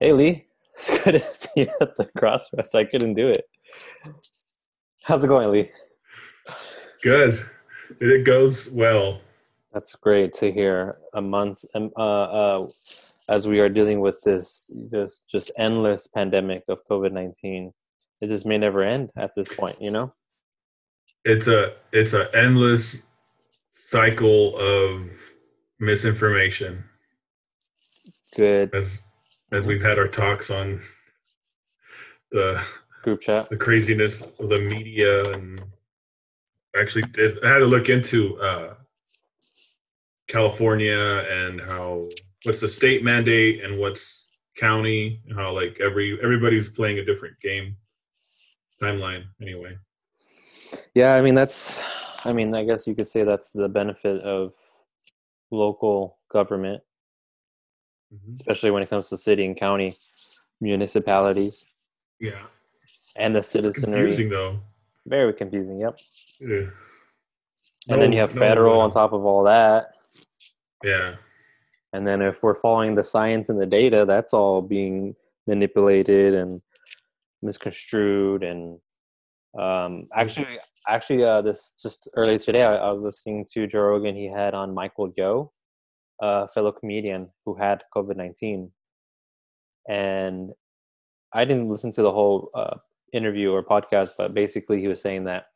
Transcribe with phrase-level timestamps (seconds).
[0.00, 2.72] Hey Lee, it's good to see you at the crossroads.
[2.72, 3.44] I couldn't do it.
[5.02, 5.70] How's it going, Lee?
[7.02, 7.44] Good.
[8.00, 9.20] It goes well.
[9.72, 10.98] That's great to hear.
[11.14, 12.68] A month, um, uh, uh,
[13.28, 17.72] as we are dealing with this, this just endless pandemic of COVID nineteen,
[18.20, 19.82] it just may never end at this point.
[19.82, 20.14] You know,
[21.24, 22.98] It's a it's an endless
[23.88, 25.08] cycle of
[25.80, 26.84] misinformation
[28.36, 29.00] good as
[29.52, 30.80] as we've had our talks on
[32.32, 32.62] the
[33.02, 33.48] group chat.
[33.48, 35.62] the craziness of the media and
[36.78, 38.74] actually I had to look into uh,
[40.28, 42.08] California and how
[42.44, 47.38] what's the state mandate and what's county and how like every everybody's playing a different
[47.40, 47.76] game
[48.82, 49.76] timeline anyway.
[50.94, 51.80] Yeah, I mean that's,
[52.24, 54.52] I mean I guess you could say that's the benefit of
[55.50, 56.82] local government,
[58.32, 59.94] especially when it comes to city and county
[60.60, 61.66] municipalities
[62.20, 62.46] Yeah,
[63.16, 64.08] and the citizenry.
[64.08, 64.60] confusing though.
[65.06, 65.80] Very confusing.
[65.80, 65.98] Yep.
[66.40, 66.66] Yeah.
[67.88, 69.94] and then you have no, federal on top of all that.
[70.84, 71.16] Yeah,
[71.92, 76.60] And then if we're following the science and the data, that's all being manipulated and
[77.42, 78.44] misconstrued.
[78.44, 78.78] And
[79.58, 84.14] um, actually, actually, uh, this just earlier today, I, I was listening to Joe Rogan.
[84.14, 85.50] He had on Michael Yo,
[86.20, 88.70] a fellow comedian who had COVID nineteen,
[89.88, 90.50] and
[91.32, 92.76] I didn't listen to the whole uh,
[93.12, 95.46] interview or podcast, but basically, he was saying that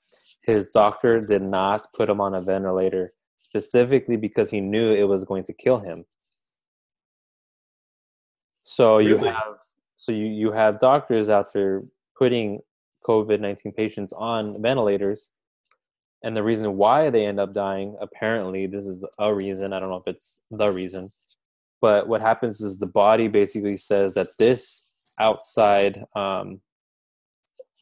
[0.43, 5.25] his doctor did not put him on a ventilator specifically because he knew it was
[5.25, 6.05] going to kill him.
[8.65, 9.59] So you have
[9.97, 11.83] so you, you have doctors out there
[12.17, 12.61] putting
[13.07, 15.31] COVID nineteen patients on ventilators,
[16.25, 19.73] and the reason why they end up dying, apparently, this is a reason.
[19.73, 21.11] I don't know if it's the reason,
[21.81, 26.61] but what happens is the body basically says that this outside um,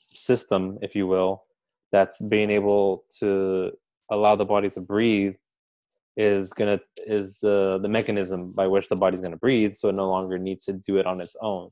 [0.08, 1.44] system, if you will,
[1.92, 3.72] that's being able to
[4.10, 5.34] allow the body to breathe
[6.16, 10.08] is gonna is the the mechanism by which the body's gonna breathe so it no
[10.08, 11.70] longer needs to do it on its own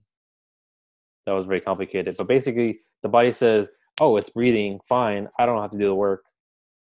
[1.27, 5.61] that was very complicated but basically the body says oh it's breathing fine i don't
[5.61, 6.25] have to do the work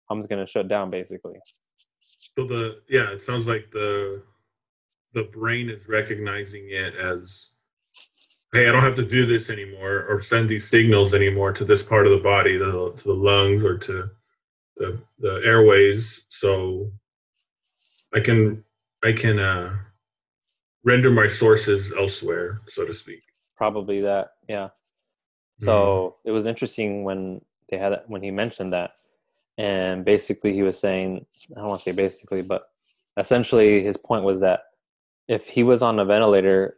[0.10, 1.36] i'm just gonna shut down basically
[2.38, 4.22] so the yeah, it sounds like the
[5.14, 7.48] the brain is recognizing it as
[8.54, 11.82] hey, I don't have to do this anymore or send these signals anymore to this
[11.82, 14.10] part of the body, the, to the lungs or to
[14.78, 16.22] the, the airways.
[16.30, 16.92] So
[18.14, 18.64] I can
[19.04, 19.74] I can uh,
[20.84, 23.22] render my sources elsewhere, so to speak.
[23.56, 24.70] probably that yeah
[25.60, 28.92] so it was interesting when they had when he mentioned that
[29.58, 31.26] and basically he was saying
[31.56, 32.64] i don't want to say basically but
[33.18, 34.62] essentially his point was that
[35.28, 36.78] if he was on a ventilator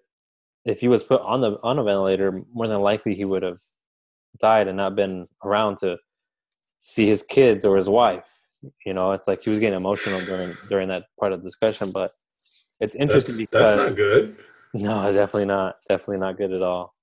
[0.65, 3.59] if he was put on the on a ventilator more than likely he would have
[4.39, 5.97] died and not been around to
[6.79, 8.39] see his kids or his wife
[8.85, 11.91] you know it's like he was getting emotional during during that part of the discussion
[11.91, 12.11] but
[12.79, 14.37] it's That's, interesting that's because not good.
[14.73, 15.75] no, definitely not.
[15.87, 16.93] Definitely not good at all.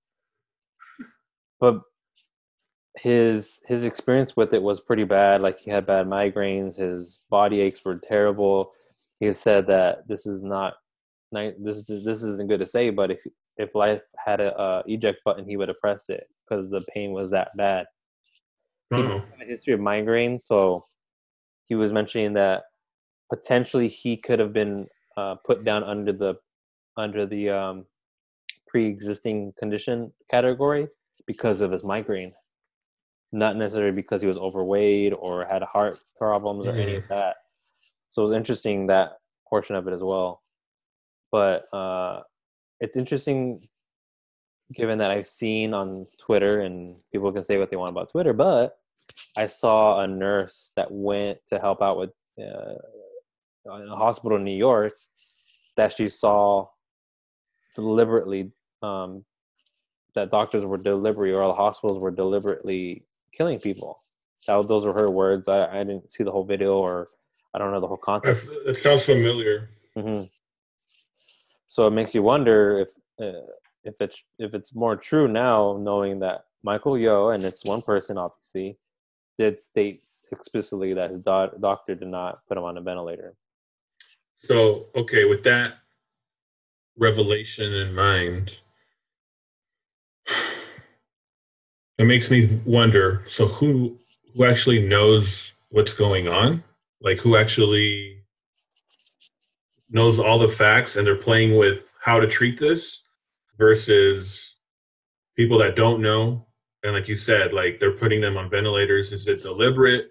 [1.60, 1.81] But
[2.96, 5.40] his his experience with it was pretty bad.
[5.40, 6.76] Like he had bad migraines.
[6.76, 8.72] His body aches were terrible.
[9.20, 10.74] He said that this is not
[11.32, 13.20] this is this isn't good to say, but if
[13.56, 17.12] if life had a uh, eject button, he would have pressed it because the pain
[17.12, 17.86] was that bad.
[18.94, 20.82] He Oh, didn't have a history of migraine, so
[21.64, 22.64] he was mentioning that
[23.30, 24.86] potentially he could have been
[25.16, 26.34] uh, put down under the
[26.96, 27.86] under the um,
[28.68, 30.88] pre-existing condition category
[31.26, 32.32] because of his migraine,
[33.36, 37.36] not necessarily because he was overweight or had heart problems or any of that.
[38.08, 40.42] So it was interesting that portion of it as well.
[41.30, 42.22] But uh,
[42.80, 43.69] it's interesting
[44.75, 48.32] given that I've seen on Twitter, and people can say what they want about Twitter,
[48.32, 48.78] but
[49.36, 52.75] I saw a nurse that went to help out with uh,
[53.76, 54.92] in a hospital in New York
[55.76, 56.66] that she saw
[57.75, 58.50] deliberately
[58.82, 59.25] um,
[60.14, 63.05] that doctors were deliberately or the hospitals were deliberately
[63.37, 64.00] killing people.
[64.47, 65.49] That, those were her words.
[65.49, 67.09] I, I didn't see the whole video or
[67.55, 68.47] I don't know the whole context.
[68.67, 69.71] it sounds familiar.
[69.97, 70.23] hmm
[71.67, 72.88] So it makes you wonder if
[73.21, 73.41] uh,
[73.85, 78.19] if it's if it's more true now, knowing that Michael Yo and it's one person
[78.19, 78.79] obviously
[79.38, 80.00] did state
[80.33, 83.35] explicitly that his do- doctor did not put him on a ventilator.
[84.47, 85.75] So, okay, with that
[86.99, 88.53] revelation in mind,
[91.98, 93.25] it makes me wonder.
[93.28, 93.98] So, who
[94.34, 96.62] who actually knows what's going on?
[97.00, 98.22] Like, who actually
[99.90, 103.00] knows all the facts, and they're playing with how to treat this
[103.58, 104.54] versus
[105.37, 106.46] people that don't know
[106.82, 110.06] and like you said like they're putting them on ventilators is it deliberate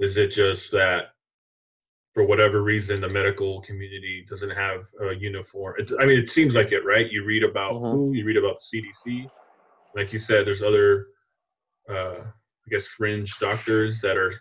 [0.00, 1.08] is it just that
[2.14, 6.54] for whatever reason the medical community doesn't have a uniform it's, i mean it seems
[6.54, 7.92] like it right you read about Mhm.
[7.92, 9.28] who you read about the cdc
[9.96, 11.08] like you said there's other
[11.90, 14.32] uh i guess fringe doctors that are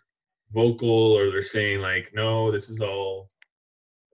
[0.54, 3.28] vocal or they're saying like no this is all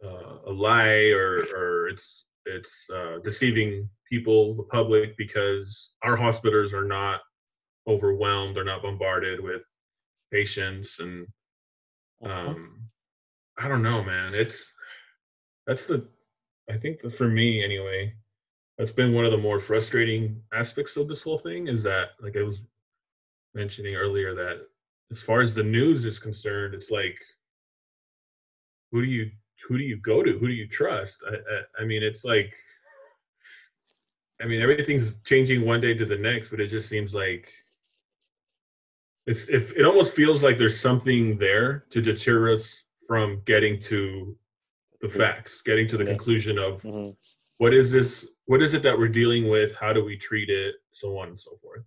[0.03, 6.73] uh, a lie or or it's it's uh, deceiving people the public because our hospitals
[6.73, 7.19] are not
[7.87, 9.61] overwhelmed they're not bombarded with
[10.31, 11.27] patients and
[12.25, 12.79] um
[13.57, 14.33] i don't know man.
[14.33, 14.63] It's
[15.67, 16.07] that's the
[16.69, 18.13] i think that for me anyway
[18.77, 22.35] that's been one of the more frustrating aspects of this whole thing is that like
[22.37, 22.61] i was
[23.53, 24.67] mentioning earlier that
[25.11, 27.17] as far as the news is concerned it's like
[28.91, 29.29] who do you
[29.67, 30.37] who do you go to?
[30.39, 31.21] Who do you trust?
[31.29, 32.51] I i, I mean it's like
[34.41, 37.47] i mean everything's changing one day to the next but it just seems like
[39.25, 42.73] it's if it almost feels like there's something there to deter us
[43.07, 44.35] from getting to
[45.01, 46.11] the facts getting to the Yeah.
[46.11, 47.15] conclusion of Mhm.
[47.57, 49.75] what is this what is it that we're dealing with?
[49.75, 50.73] How do we treat it?
[50.91, 51.83] So on and so forth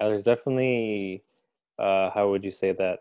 [0.00, 1.24] Yeah, there's definitely,
[1.78, 3.00] uh, how would you say that?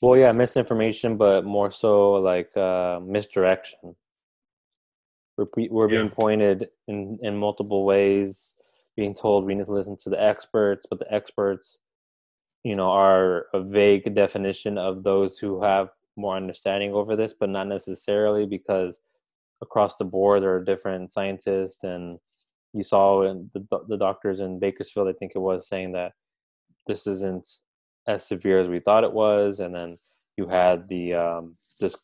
[0.00, 3.94] Well, yeah, misinformation, but more so like uh, misdirection.
[5.36, 6.14] We're, we're being Yeah.
[6.14, 8.54] pointed in, in multiple ways,
[8.96, 11.78] being told we need to listen to the experts, but the experts,
[12.64, 17.50] you know, are a vague definition of those who have more understanding over this, but
[17.50, 19.00] not necessarily because
[19.62, 22.18] across the board there are different scientists and
[22.76, 26.12] you saw in the, the doctors in Bakersfield, I think it was, saying that
[26.86, 27.46] this isn't
[28.06, 29.96] as severe as we thought it was, and then
[30.36, 31.96] you had the um, this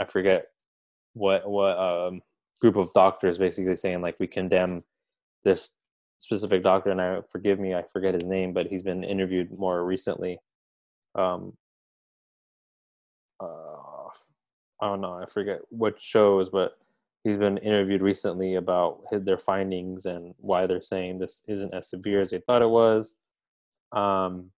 [0.00, 0.46] I forget
[1.14, 2.22] what what um,
[2.60, 4.84] group of doctors basically saying like we condemn
[5.44, 5.74] this
[6.18, 9.84] specific doctor, and I forgive me, I forget his name, but he's been interviewed more
[9.84, 10.38] recently.
[11.14, 11.54] Um,
[13.40, 14.08] uh,
[14.80, 16.78] I don't know, I forget what shows, but
[17.24, 21.90] he's been interviewed recently about his, their findings and why they're saying this isn't as
[21.90, 23.14] severe as they thought it was.
[23.92, 24.50] Um,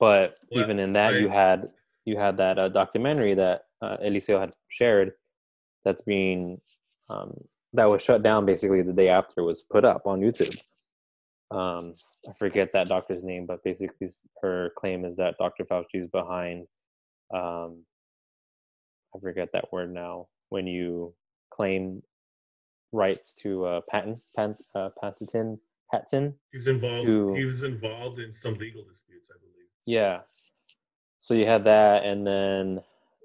[0.00, 1.68] but Well, even in that, you had
[2.04, 5.12] you had that uh, documentary that uh, Eliseo had shared
[5.84, 6.60] that's being
[7.10, 7.36] um,
[7.72, 10.58] that was shut down basically the day after it was put up on YouTube.
[11.50, 11.94] Um,
[12.28, 14.08] I forget that doctor's name, but basically
[14.42, 15.64] her claim is that Dr.
[15.64, 16.66] Fauci is behind.
[17.34, 17.84] Um,
[19.14, 20.28] I forget that word now.
[20.50, 21.14] When you
[21.50, 22.02] claim
[22.92, 25.60] rights to uh, patent, patent, uh, patent,
[25.90, 30.20] patent, he's involved To- he was involved in some legal disputes i believe Yeah.
[31.20, 32.80] So you had that, and then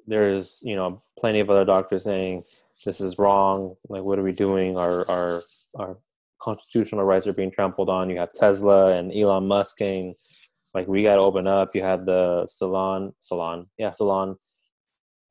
[0.08, 2.44] there's you know plenty of other doctors saying
[2.86, 3.76] this is wrong.
[3.88, 4.78] Like, what are we doing?
[4.78, 5.42] Our our
[5.80, 5.98] our
[6.42, 8.10] constitutional rights are being trampled on.
[8.10, 10.16] You have Tesla and Elon Musk saying
[10.74, 11.76] like we got to open up.
[11.76, 14.36] You had the salon salon yeah salon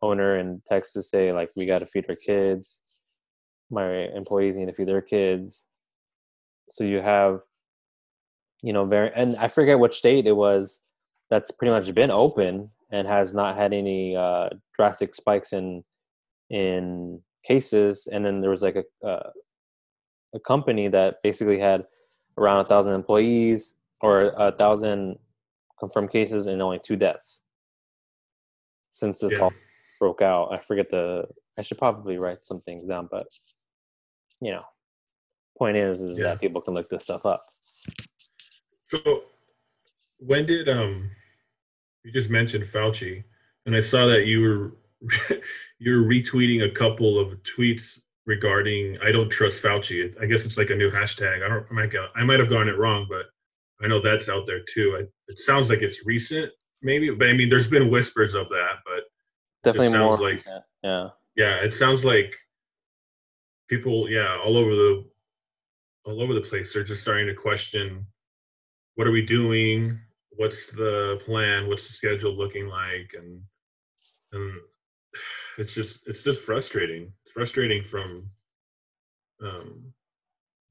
[0.02, 2.80] owner in Texas say like we got to feed our kids.
[3.70, 5.66] My employees need to feed their kids.
[6.68, 7.40] So you have
[8.62, 10.80] you know very and I forget which state it was
[11.30, 15.82] that's pretty much been open and has not had any uh, drastic spikes in
[16.50, 18.08] in cases.
[18.12, 19.30] And then there was like a uh,
[20.34, 21.84] a company that basically had
[22.38, 25.18] around a thousand employees or a thousand
[25.78, 27.42] confirmed cases and only two deaths
[28.90, 29.40] since this Yeah.
[29.40, 29.52] all
[30.02, 30.48] broke out.
[30.52, 31.28] I forget the.
[31.56, 33.24] I should probably write some things down, but
[34.40, 34.64] you know,
[35.56, 36.24] point is is Yeah.
[36.30, 37.44] that people can look this stuff up.
[38.90, 39.22] So
[40.18, 41.08] when did um
[42.04, 43.22] you just mentioned Fauci
[43.64, 44.72] and I saw that you were
[45.78, 50.12] you were retweeting a couple of tweets regarding I don't trust Fauci.
[50.20, 51.44] I guess it's like a new hashtag.
[51.44, 53.26] I don't I might go, I might have gotten it wrong, but
[53.80, 54.96] I know that's out there too.
[54.98, 56.50] I, it sounds like it's recent
[56.82, 58.74] maybe, but I mean there's been whispers of that,
[59.62, 60.16] Definitely more.
[60.16, 61.08] sounds like- recent, yeah.
[61.36, 62.34] yeah, it sounds like
[63.68, 65.04] people yeah, all over the
[66.04, 68.04] all over the place they're just starting to question
[68.96, 69.98] what are we doing
[70.36, 73.40] what's the plan what's the schedule looking like and
[74.32, 74.52] and
[75.58, 78.28] it's just it's just frustrating it's frustrating from
[79.44, 79.82] um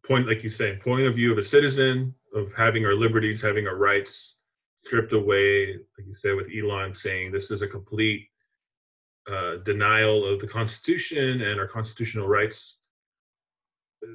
[0.05, 3.67] point like you say point of view of a citizen of having our liberties having
[3.67, 4.36] our rights
[4.83, 8.27] stripped away like you said with elon saying this is a complete
[9.31, 12.75] uh, denial of the constitution and our constitutional rights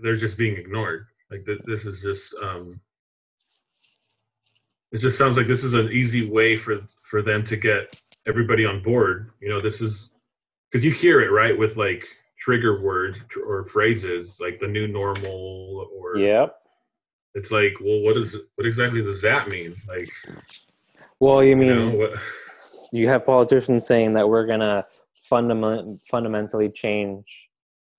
[0.03, 1.07] they're just being ignored.
[1.31, 2.81] Like th- this is just um
[4.93, 8.65] it just sounds like this is an easy way for for them to get everybody
[8.65, 9.31] on board.
[9.41, 10.11] You know this is
[10.71, 12.05] because you hear it right with like
[12.39, 16.55] trigger words or phrases like the new normal or Yep.
[17.35, 19.75] it's like well what is what exactly does that mean?
[19.89, 20.09] Like
[21.21, 22.13] Well, you you mean know what
[22.93, 24.85] you have politicians saying that we're gonna
[25.29, 27.25] fundament, fundamentally change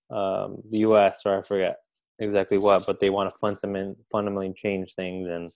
[0.09, 1.21] um, the U.S.
[1.25, 1.77] or I forget
[2.19, 5.51] exactly what, but they want to fundament, fundamentally change things, and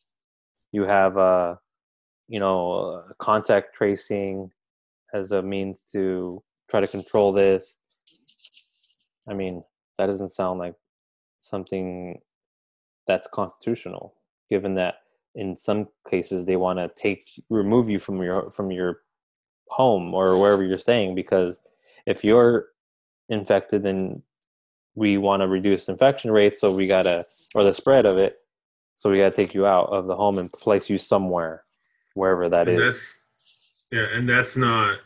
[0.72, 1.56] you have uh,
[2.28, 4.52] you know uh, contact tracing
[5.14, 7.78] as a means to try to control this.
[9.30, 9.64] I mean,
[9.98, 10.76] that doesn't sound like
[11.40, 12.20] something
[13.08, 14.16] that's constitutional,
[14.50, 14.96] given that
[15.36, 19.02] in some cases they want to take remove you from your from your
[19.72, 21.58] home or wherever you're staying because
[22.06, 22.68] if you're
[23.30, 24.22] infected then
[24.96, 27.24] we want to reduce infection rates so we gotta
[27.56, 28.40] or the spread of it
[28.96, 31.64] so we gotta take you out of the home and place you somewhere
[32.16, 32.94] wherever that and is.
[32.94, 33.16] that's
[33.92, 35.00] yeah and that's not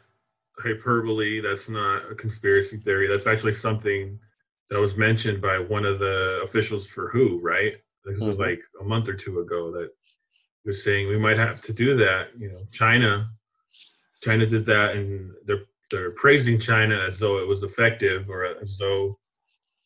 [0.58, 4.18] hyperbole that's not a conspiracy theory that's actually something
[4.72, 7.74] that was mentioned by one of the officials for who right
[8.06, 8.40] this was Mhm.
[8.40, 9.90] like a month or two ago that
[10.66, 13.30] was saying we might have to do that you know china
[14.26, 18.78] china did that and they're they're praising china as though it was effective or as
[18.78, 19.18] though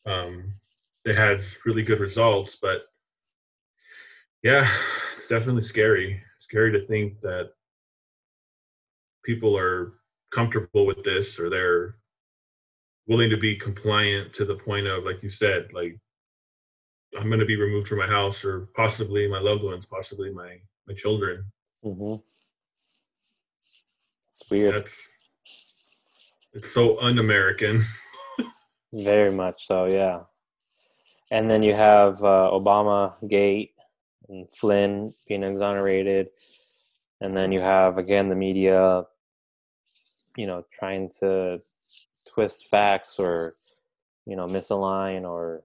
[0.06, 0.54] um,
[1.06, 2.84] they had really good results but
[4.44, 4.72] yeah
[5.20, 6.24] it's definitely scary.
[6.40, 7.50] Scary to think that
[9.26, 9.96] people are
[10.34, 11.96] comfortable with this or they're
[13.08, 16.00] willing to be compliant to the point of like you said like
[17.20, 20.56] i'm going to be removed from my house or possibly my loved ones possibly my
[20.88, 21.44] my children.
[21.84, 22.16] Hmm
[24.42, 24.92] It's weird, that's
[26.54, 27.86] it's so un-american
[28.94, 29.86] very much so.
[29.86, 30.22] Yeah,
[31.32, 33.74] and then you have uh, Obama Gate
[34.30, 36.30] and Flynn being exonerated,
[37.22, 39.04] and then you have again the media,
[40.38, 41.60] you know, trying to
[42.34, 43.54] twist facts or
[44.26, 45.64] you know misalign or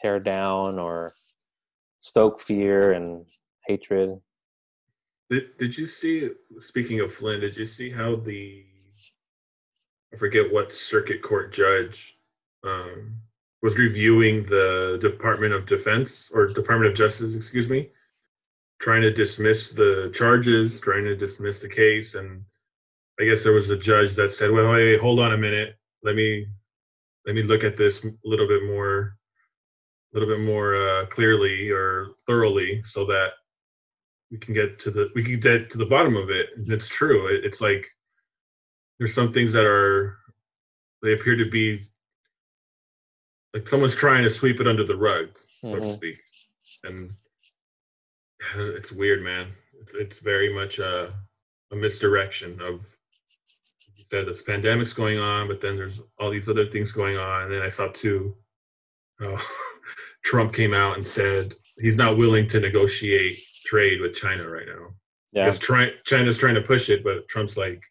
[0.00, 1.12] tear down or
[2.00, 3.26] stoke fear and
[3.66, 4.18] hatred.
[5.32, 6.28] Did, did you see
[6.60, 8.64] speaking of flynn did you see how the
[10.12, 12.16] i forget what circuit court judge
[12.64, 13.16] um,
[13.62, 17.88] was reviewing the department of defense or department of justice excuse me
[18.80, 22.42] trying to dismiss the charges trying to dismiss the case and
[23.20, 25.76] i guess there was a judge that said well wait, wait hold on a minute.
[26.04, 26.46] Let me
[27.26, 29.16] let me look at this a little bit more
[30.12, 33.28] a little bit more uh, clearly or thoroughly so that
[34.32, 36.46] we can get to the we can get to the bottom of it.
[36.56, 37.28] And it's true.
[37.28, 37.86] It, it's like
[38.98, 40.16] there's some things that are
[41.02, 41.82] they appear to be
[43.54, 45.26] like someone's trying to sweep it under the rug
[45.60, 45.94] so to Mhm.
[45.96, 46.16] speak.
[46.84, 47.10] And
[48.56, 49.52] it's weird man.
[49.82, 51.12] It's, it's very much a,
[51.70, 52.80] a misdirection of
[54.10, 57.42] said this pandemic's going on but then there's all these other things going on.
[57.44, 58.34] And then i saw too
[59.22, 59.36] uh,
[60.24, 64.88] trump came out and said he's not willing to negotiate trade with china right now.
[65.32, 67.82] Yeah, because try, china's trying to push it but trump's like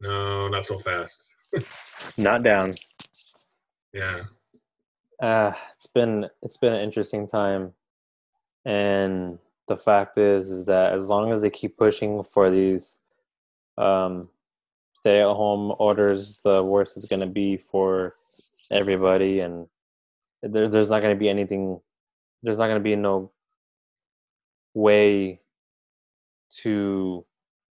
[0.00, 1.24] no not so fast.
[2.16, 2.74] Not down.
[3.92, 4.22] yeah.
[5.20, 7.72] Uh, it's been it's been an interesting time,
[8.64, 12.98] and the fact is is that as long as they keep pushing for these
[13.76, 14.28] um,
[14.94, 18.14] stay at home orders, the worst is going to be for
[18.70, 19.66] everybody, and
[20.42, 21.80] there, there's not going to be anything.
[22.42, 23.30] There's not going to be no
[24.74, 25.40] way
[26.62, 27.24] to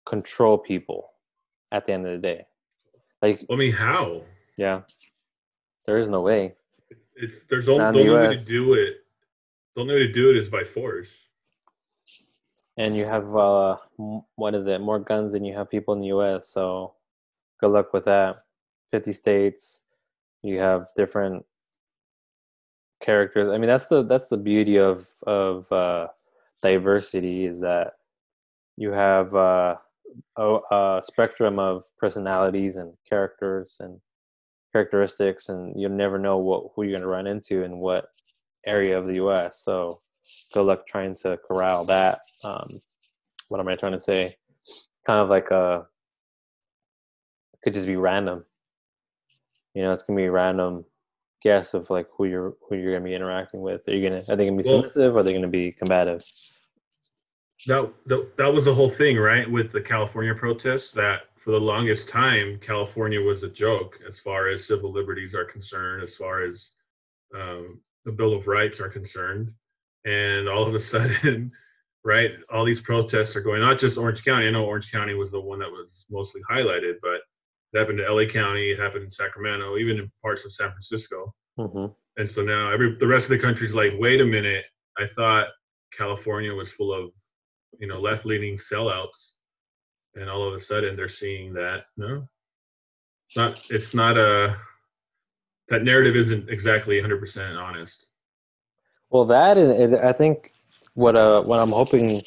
[0.06, 1.10] control people
[1.72, 2.46] at the end of the day.
[3.22, 4.22] Like, i mean how?
[4.58, 4.82] Yeah,
[5.86, 6.56] there is no way.
[7.16, 8.98] it's there's only the the only way to do it
[9.78, 11.10] the only way to do it is by force.
[12.78, 13.78] And you have uh
[14.36, 16.96] what is it more guns than you have people in the us so
[17.60, 18.44] good luck with that.
[18.92, 19.84] 50 states
[20.42, 21.46] you have different
[23.02, 23.50] characters.
[23.52, 26.08] I mean that's the that's the beauty of of uh
[26.62, 27.94] diversity is that
[28.76, 29.76] you have uh
[30.38, 34.00] a, spectrum of personalities and characters and
[34.72, 38.10] characteristics and you never know what who you're going to run into in what
[38.66, 40.02] area of the us so
[40.54, 42.20] good luck trying to corral that.
[42.44, 42.80] Um,
[43.50, 44.36] what am I trying to say?
[45.06, 45.86] Kind of like a
[47.64, 48.46] could just be random.
[49.74, 50.86] You know, it's gonna be random
[51.42, 53.88] guess of like who you're who you're gonna be interacting with.
[53.88, 56.24] Are you gonna are they gonna be Well- submissive or are they gonna be combative?
[57.66, 61.60] that, that that was the whole thing right with the california protests that for the
[61.60, 66.44] longest time california was a joke as far as civil liberties are concerned as far
[66.44, 66.72] as
[67.36, 69.52] um, the bill of rights are concerned
[70.06, 71.52] and all of a sudden
[72.06, 75.32] right all these protests are going not just orange county i know orange county was
[75.32, 77.22] the one that was mostly highlighted but
[77.74, 78.72] It happened to LA County.
[78.72, 81.34] It happened in Sacramento, even in parts of San Francisco.
[81.58, 84.66] hmm And so now every the rest of the country's like, wait a minute.
[84.98, 85.48] I thought
[85.96, 87.12] California was full of,
[87.80, 89.34] you know, left leaning sellouts,
[90.16, 92.28] and all of a sudden they're seeing that no,
[93.28, 93.66] it's not.
[93.70, 94.58] It's not a.
[95.70, 98.08] That narrative isn't exactly 100% honest.
[99.10, 100.52] Well, that and I think
[100.96, 102.24] what uh what I'm hoping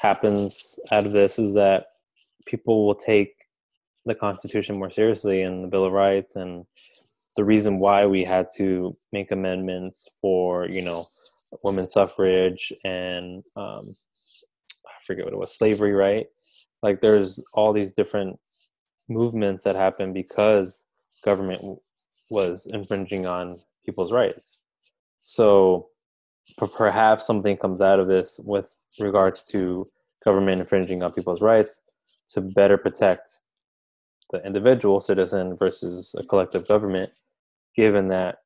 [0.00, 1.86] happens out of this is that
[2.46, 3.33] people will take
[4.06, 6.66] the Constitution more seriously and the Bill of Rights and
[7.36, 11.06] the reason why we had to make amendments for you know
[11.62, 13.94] women's suffrage and um,
[14.86, 16.26] I forget what it was slavery, right?
[16.82, 18.38] Like there's all these different
[19.08, 20.84] movements that happened because
[21.24, 21.80] government w-
[22.30, 24.58] was infringing on people's rights.
[25.22, 25.88] So
[26.58, 29.88] p- perhaps something comes out of this with regards to
[30.24, 31.82] government infringing on people's rights
[32.30, 33.40] to better protect
[34.34, 37.10] the individual citizen versus a collective government
[37.76, 38.36] given that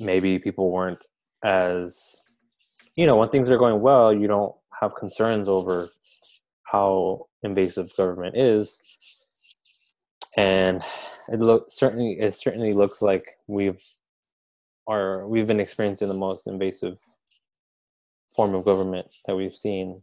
[0.00, 1.06] maybe people weren't
[1.44, 2.22] as
[2.96, 5.88] you know when things are going well you don't have concerns over
[6.70, 8.80] how invasive government is.
[10.36, 10.82] And
[11.28, 13.82] it look certainly it certainly looks like we've
[14.86, 16.98] are we've been experiencing the most invasive
[18.34, 20.02] form of government that we've seen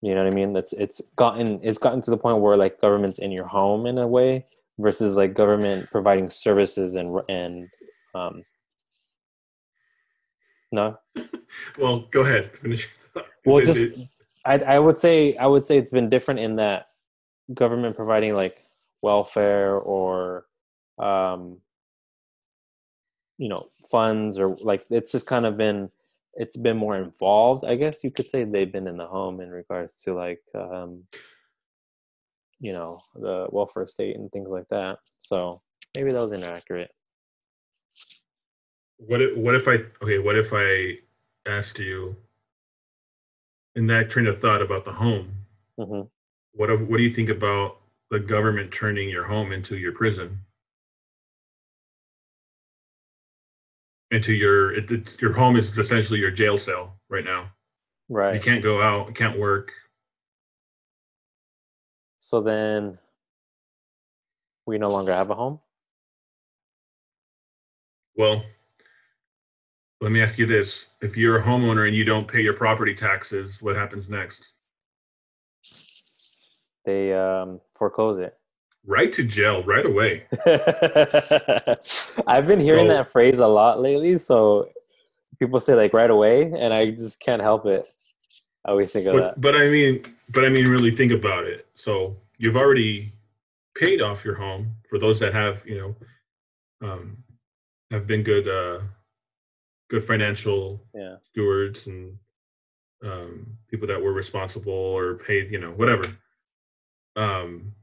[0.00, 2.80] you know what i mean that's it's gotten it's gotten to the point where like
[2.80, 4.44] government's in your home in a way
[4.78, 7.68] versus like government providing services and and
[8.14, 8.42] um
[10.72, 10.96] no
[11.78, 12.52] Well, go ahead.
[12.62, 12.88] Finish.
[13.44, 13.98] well just
[14.44, 16.86] I, I would say i would say it's been different in that
[17.54, 18.60] government providing like
[19.02, 20.46] welfare or
[20.98, 21.58] um
[23.38, 25.90] you know funds or like it's just kind of been
[26.38, 29.50] it's been more involved i guess you could say they've been in the home in
[29.50, 31.02] regards to like um
[32.60, 35.60] you know the welfare state and things like that so
[35.96, 36.90] maybe that was inaccurate
[38.98, 40.18] what if, what if I okay?
[40.18, 40.98] What if I
[41.46, 42.16] asked you
[43.76, 45.32] in that train of thought about the home?
[45.78, 46.02] hmm
[46.52, 47.78] What what do you think about
[48.10, 50.40] the government turning your home into your prison?
[54.10, 57.50] Into your it, it, your home is essentially your jail cell right now.
[58.08, 58.34] Right.
[58.34, 59.70] You can't go out, you can't work.
[62.18, 62.98] so then
[64.66, 65.60] we no longer have a home
[68.16, 68.42] Well,
[70.00, 72.94] let me ask you this: If you're a homeowner and you don't pay your property
[72.94, 74.42] taxes, what happens next?
[76.84, 78.37] they um foreclose it
[78.88, 80.24] Right to jail right away.
[82.26, 84.16] I've been hearing So- that phrase a lot lately.
[84.16, 84.70] So
[85.38, 87.86] people say like right away, and I just can't help it.
[88.64, 89.40] I always think of But, that.
[89.42, 91.66] but I mean, but I mean, really think about it.
[91.76, 93.12] So you've already
[93.76, 95.78] paid off your home for those that have, you
[96.80, 97.16] know, um,
[97.90, 98.80] have been good, uh,
[99.90, 101.16] good financial Yeah.
[101.30, 102.16] stewards and
[103.04, 106.10] um, people that were responsible or paid, you know, whatever.
[107.16, 107.74] Um,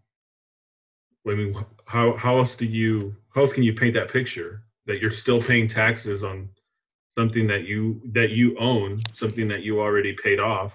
[1.28, 5.02] I mean, how how else do you how else can you paint that picture that
[5.02, 6.50] you're still paying taxes on
[7.18, 10.74] something that you that you own, something that you already paid off?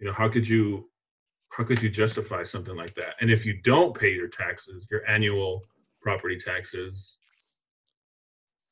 [0.00, 0.88] You know, how could you
[1.50, 3.14] how could you justify something like that?
[3.20, 5.62] And if you don't pay your taxes, your annual
[6.02, 7.16] property taxes,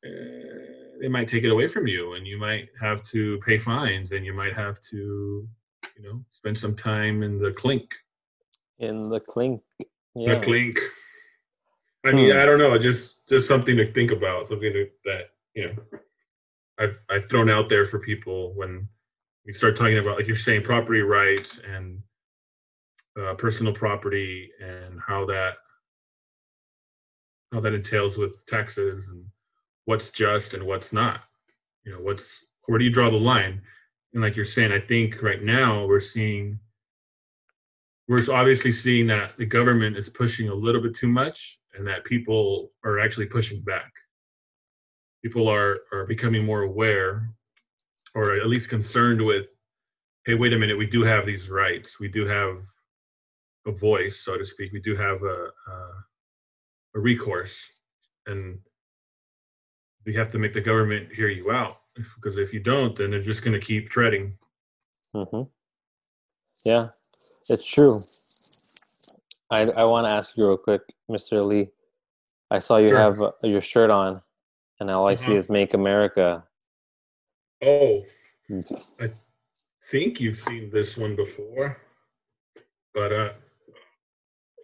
[0.05, 0.11] uh,
[1.01, 4.27] they might take it away from you, and you might have to pay fines, and
[4.27, 5.48] you might have to,
[5.96, 7.88] you know, spend some time in the clink.
[8.79, 9.62] In the clink.
[10.14, 10.42] Yeah.
[10.42, 10.79] clink.
[12.05, 12.38] I mean, Hmm.
[12.38, 12.77] I don't know.
[12.79, 14.48] Just just something to think about.
[14.48, 15.98] Something to, that you know,
[16.79, 18.88] I've I've thrown out there for people when
[19.46, 22.03] we start talking about like you're saying property rights and
[23.20, 25.55] uh, personal property and how that
[27.53, 29.25] how that entails with taxes and
[29.85, 31.20] what's just and what's not.
[31.85, 32.25] You know, what's
[32.66, 33.61] where do you draw the line?
[34.14, 36.59] And like you're saying, I think right now we're seeing
[38.12, 42.05] we're obviously seeing that the government is pushing a little bit too much and that
[42.05, 43.90] people are actually pushing back.
[45.22, 47.31] People are are becoming more aware
[48.14, 49.46] or at least concerned with
[50.27, 51.98] hey wait a minute we do have these rights.
[51.98, 52.59] We do have
[53.66, 54.72] a voice so to speak.
[54.75, 55.77] We do have a a,
[56.96, 57.57] a recourse.
[58.27, 58.59] And
[60.05, 61.79] we have to make the government hear you out.
[61.94, 64.37] Because if you don't then they're just going to keep treading.
[65.14, 65.44] Mm-hmm.
[66.66, 66.88] Yeah,
[67.51, 68.03] it's true.
[69.51, 71.47] I I want to ask you real quick, Mr.
[71.47, 71.69] Lee.
[72.51, 72.99] I saw you Sure.
[72.99, 74.21] have uh, your shirt on,
[74.81, 75.35] and all I see Uh-huh.
[75.39, 76.45] is "Make America."
[77.65, 78.05] oh
[78.51, 78.83] Mm.
[79.01, 79.09] i
[79.93, 81.81] think you've seen this one before
[82.93, 83.33] but uh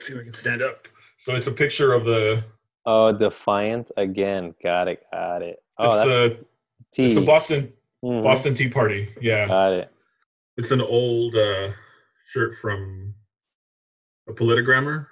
[0.03, 0.89] see if I can stand up.
[1.21, 2.43] So it's a picture of the.
[2.87, 4.55] Oh, Defiant again.
[4.63, 5.05] Got it.
[5.13, 5.63] Got it.
[5.79, 6.47] Oh, it's that's the
[6.93, 7.07] T.
[7.09, 7.73] it's a Boston
[8.05, 8.23] Mhm.
[8.25, 9.15] Boston Tea Party.
[9.21, 9.93] Yeah, Got it.
[10.57, 11.71] it's an old uh,
[12.29, 13.15] shirt from
[14.29, 15.07] a politigrammer.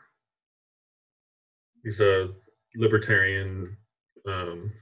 [1.82, 2.28] He's a
[2.76, 3.76] libertarian,
[4.28, 4.72] um,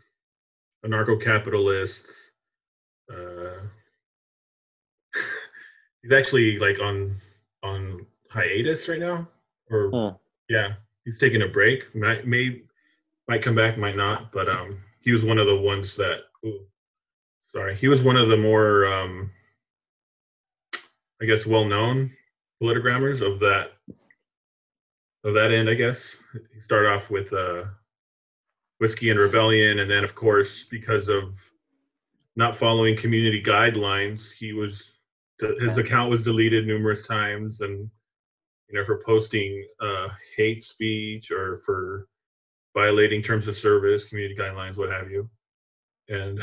[0.85, 2.07] anarcho-capitalist.
[3.12, 3.61] Uh,
[6.03, 7.20] he's actually like on
[7.62, 9.29] on hiatus right now,
[9.70, 10.16] or Hmm.
[10.49, 11.94] yeah, he's taking a break.
[11.94, 12.62] Might may
[13.29, 14.33] might come back, might not.
[14.33, 16.20] But um, he was one of the ones that.
[16.44, 16.61] Ooh,
[17.53, 19.31] sorry, he was one of the more um,
[21.23, 22.11] I guess well-known
[22.62, 23.72] politigrammers of that
[25.24, 25.68] of that end.
[25.68, 26.00] I guess
[26.32, 27.64] he started off with uh,
[28.78, 31.34] whiskey and rebellion, and then of course because of
[32.36, 34.90] not following community guidelines, he was
[35.60, 37.90] his account was deleted numerous times, and
[38.68, 42.08] you know for posting uh, hate speech or for
[42.74, 45.28] violating terms of service, community guidelines, what have you,
[46.08, 46.40] and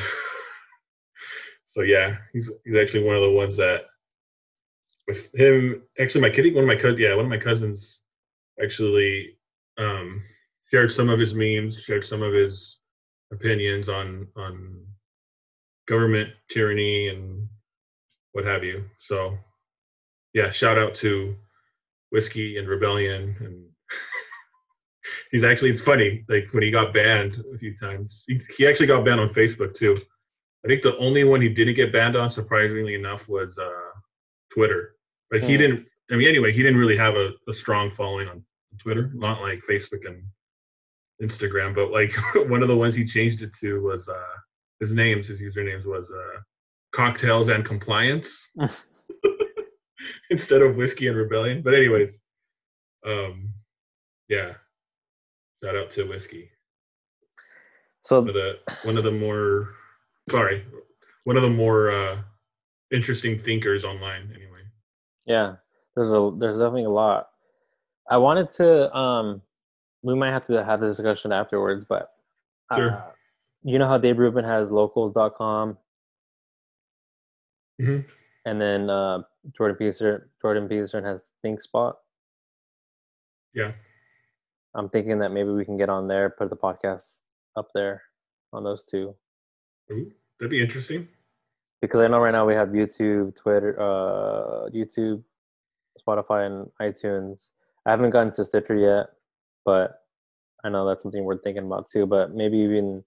[1.67, 3.85] so yeah, he's he's actually one of the ones that
[5.07, 7.99] with him actually my kid one of my cousins yeah one of my cousins
[8.61, 9.37] actually
[9.77, 10.21] um
[10.69, 12.77] shared some of his memes shared some of his
[13.31, 14.85] opinions on on
[15.87, 17.47] government tyranny and
[18.33, 18.85] what have you.
[18.99, 19.37] So
[20.33, 21.35] yeah shout out to
[22.11, 23.65] whiskey and rebellion and
[25.31, 28.87] he's actually it's funny like when he got banned a few times he, he actually
[28.87, 29.97] got banned on facebook too.
[30.63, 33.80] I think the only one he didn't get banned on surprisingly enough was uh
[34.53, 34.95] Twitter.
[35.29, 35.61] But he Hmm.
[35.61, 35.87] didn't.
[36.11, 38.43] I mean, anyway, he didn't really have a, a strong following on
[38.79, 40.23] Twitter, not like Facebook and
[41.21, 41.73] Instagram.
[41.73, 42.11] But like
[42.49, 44.35] one of the ones he changed it to was uh,
[44.79, 45.27] his names.
[45.27, 46.39] His usernames was uh,
[46.93, 48.27] cocktails and compliance
[50.29, 51.61] instead of whiskey and rebellion.
[51.61, 52.09] But anyways,
[53.05, 53.53] um,
[54.27, 54.53] yeah.
[55.63, 56.49] Shout out to whiskey.
[58.01, 59.75] So One of the one of the more
[60.29, 60.65] sorry,
[61.23, 62.21] one of the more uh,
[62.91, 64.31] interesting thinkers online.
[64.35, 64.61] Anyway.
[65.25, 65.55] yeah,
[65.95, 67.29] there's a there's definitely a lot.
[68.09, 69.41] I wanted to um
[70.03, 72.11] we might have to have this discussion afterwards, but
[72.75, 72.91] Sure.
[72.91, 73.11] uh,
[73.63, 75.77] you know how Dave Rubin has locals.com
[77.79, 78.05] Mhm.
[78.45, 79.23] and then uh
[79.57, 81.95] Jordan Peterson Jordan Peterson has ThinkSpot.
[83.53, 83.73] Yeah.
[84.73, 87.17] I'm thinking that maybe we can get on there, put the podcast
[87.57, 88.03] up there
[88.53, 89.13] on those two.
[89.91, 91.07] Ooh, that'd be interesting.
[91.81, 95.23] Because I know right now we have YouTube, Twitter, uh, YouTube,
[95.99, 97.49] Spotify, and iTunes.
[97.85, 99.07] I haven't gotten to Stitcher yet,
[99.65, 100.01] but
[100.63, 102.05] I know that's something we're thinking about too.
[102.05, 103.03] But maybe even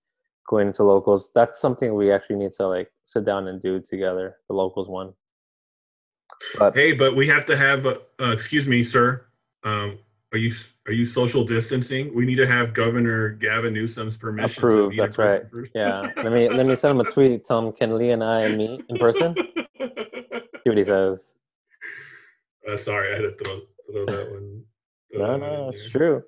[0.48, 4.36] going into locals, that's something we actually need to like sit down and do together.
[4.48, 5.12] The locals one.
[6.58, 7.86] But Hey, but we have to have.
[7.86, 7.96] Uh,
[8.32, 9.26] excuse me, sir.
[9.62, 9.98] Um,
[10.34, 10.52] are you
[10.86, 12.12] are you social distancing?
[12.12, 14.48] We need to have Governor Gavin Newsom's permission.
[14.48, 15.44] to Approved, that's right.
[15.76, 17.44] yeah, let me let me send him a tweet.
[17.44, 19.34] Tell him can Lee and I meet in person?
[19.78, 21.34] See what he says.
[22.68, 23.60] uh, sorry, I had to throw
[23.92, 24.62] throw that one.
[25.12, 26.24] throw No, that no, it's true.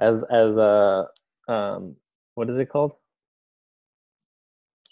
[0.00, 1.08] As as a
[1.48, 1.96] um,
[2.36, 2.92] what is it called?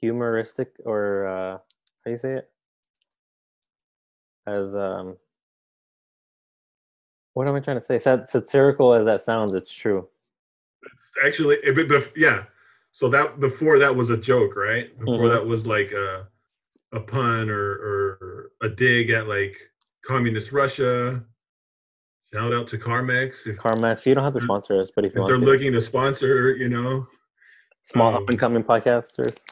[0.00, 1.60] Humoristic or uh, how
[2.04, 2.50] do you say it?
[4.44, 5.16] As um,
[7.36, 7.98] what am I trying to say?
[7.98, 10.08] Sat- satirical as that sounds, it's true.
[11.22, 12.44] Actually, it, bef- yeah.
[12.92, 14.98] So that before that was a joke, right?
[14.98, 15.34] Before Mhm.
[15.34, 16.26] that was like a
[16.92, 19.54] a pun or or a dig at like
[20.06, 21.22] communist Russia.
[22.32, 25.20] Shout out to Carmex if, Carmax, you don't have to sponsor us, but if you
[25.20, 27.06] if they're to, looking to sponsor, you know.
[27.82, 29.44] small um, up and coming podcasters.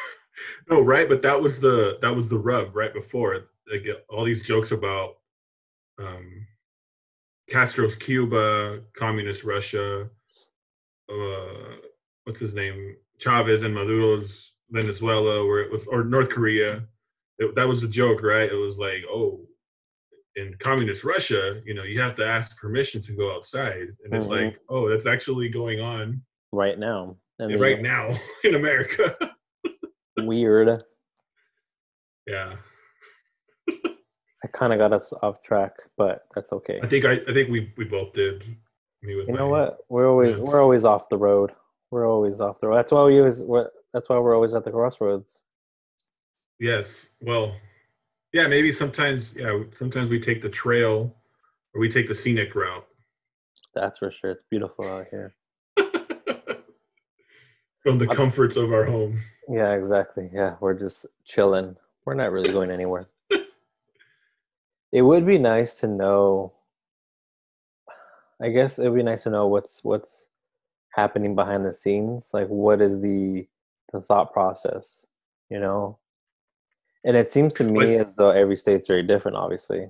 [0.70, 4.42] no, right, but that was the that was the rub right before like all these
[4.42, 5.16] jokes about
[5.98, 6.46] um,
[7.50, 10.08] Castro's Cuba, communist Russia,
[11.08, 11.76] uh,
[12.24, 16.82] what's his name, Chavez and Maduro's Venezuela, where it was or North Korea.
[17.38, 18.50] It, that was the joke, right?
[18.50, 19.40] It was like, oh,
[20.36, 24.26] in communist Russia, you know, you have to ask permission to go outside, and it's
[24.26, 24.30] Mhm.
[24.46, 27.16] like, oh, that's actually going on right now.
[27.40, 29.16] I mean, right now in America.
[30.18, 30.82] Weird.
[32.26, 32.56] yeah.
[34.44, 36.78] I kind of got us off track, but that's okay.
[36.82, 38.44] I think I, I think we we both did.
[39.02, 39.78] Me with You know what?
[39.88, 41.52] We're always we're always off the road.
[41.90, 42.76] We're always off the road.
[42.76, 43.42] That's why we always
[43.92, 45.42] that's why we're always at the crossroads.
[46.58, 47.06] Yes.
[47.20, 47.54] Well,
[48.32, 48.46] yeah.
[48.46, 49.30] Maybe sometimes.
[49.34, 49.62] Yeah.
[49.78, 51.14] Sometimes we take the trail,
[51.74, 52.86] or we take the scenic route.
[53.74, 54.32] That's for sure.
[54.32, 55.34] It's beautiful out here.
[57.82, 59.20] From the comforts of our home.
[59.48, 60.28] Yeah, exactly.
[60.32, 61.76] Yeah, we're just chilling.
[62.04, 63.08] We're not really going anywhere.
[64.92, 66.52] It would be nice to know
[68.40, 70.26] I guess it'd be nice to know what's what's
[70.94, 72.30] happening behind the scenes.
[72.32, 73.46] Like, what is the
[73.92, 75.06] the thought process?
[75.48, 75.98] You know,
[77.04, 79.36] and it seems to me as though every state's very different.
[79.36, 79.88] Obviously.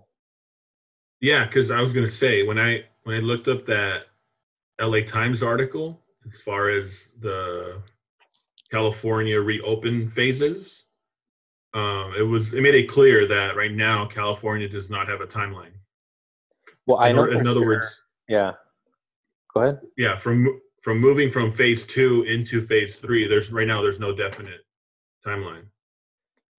[1.21, 4.03] Yeah, because I was gonna say when I when I looked up that
[4.81, 7.81] LA Times article as far as the
[8.71, 10.85] California reopen phases,
[11.77, 15.27] um, it was it made it clear that right now California does not have a
[15.27, 15.73] timeline.
[16.87, 17.25] Well, I in, know.
[17.25, 17.67] in other sure.
[17.67, 17.87] words,
[18.29, 18.53] yeah.
[19.53, 19.81] Go ahead.
[19.99, 24.15] yeah, from from moving from phase two into phase three, there's right now there's no
[24.15, 24.61] definite
[25.25, 25.65] timeline.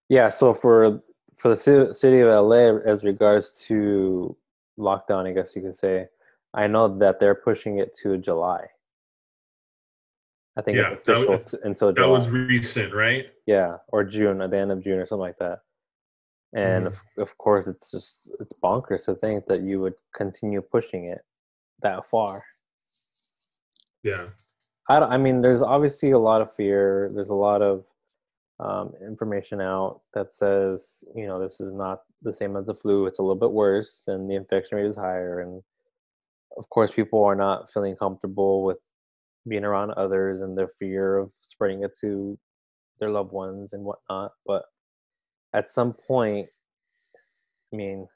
[0.08, 0.28] Yeah.
[0.28, 1.02] So for
[1.34, 4.36] for the city of LA, as regards to
[4.78, 6.06] lockdown, I guess you could say,
[6.54, 8.68] I know that they're pushing it to July.
[10.58, 12.08] I think Yeah, it's official was- until That July.
[12.18, 13.32] was recent, right?
[13.46, 15.60] yeah, or June, at the end of June, or something like that.
[16.52, 16.88] And Mhm.
[16.88, 21.24] of, of course, it's just it's bonkers to think that you would continue pushing it
[21.80, 22.42] that far.
[24.02, 24.30] Yeah.
[24.88, 27.10] I, I mean, there's obviously a lot of fear.
[27.14, 27.84] There's a lot of
[28.60, 33.06] um, information out that says, you know, this is not the same as the flu.
[33.06, 35.38] It's a little bit worse, and the infection rate is higher.
[35.38, 35.62] And
[36.56, 38.82] of course, people are not feeling comfortable with
[39.48, 42.38] being around others and their fear of spreading it to
[43.00, 44.32] their loved ones and whatnot.
[44.46, 44.64] But
[45.54, 46.48] at some point,
[47.72, 48.06] I mean,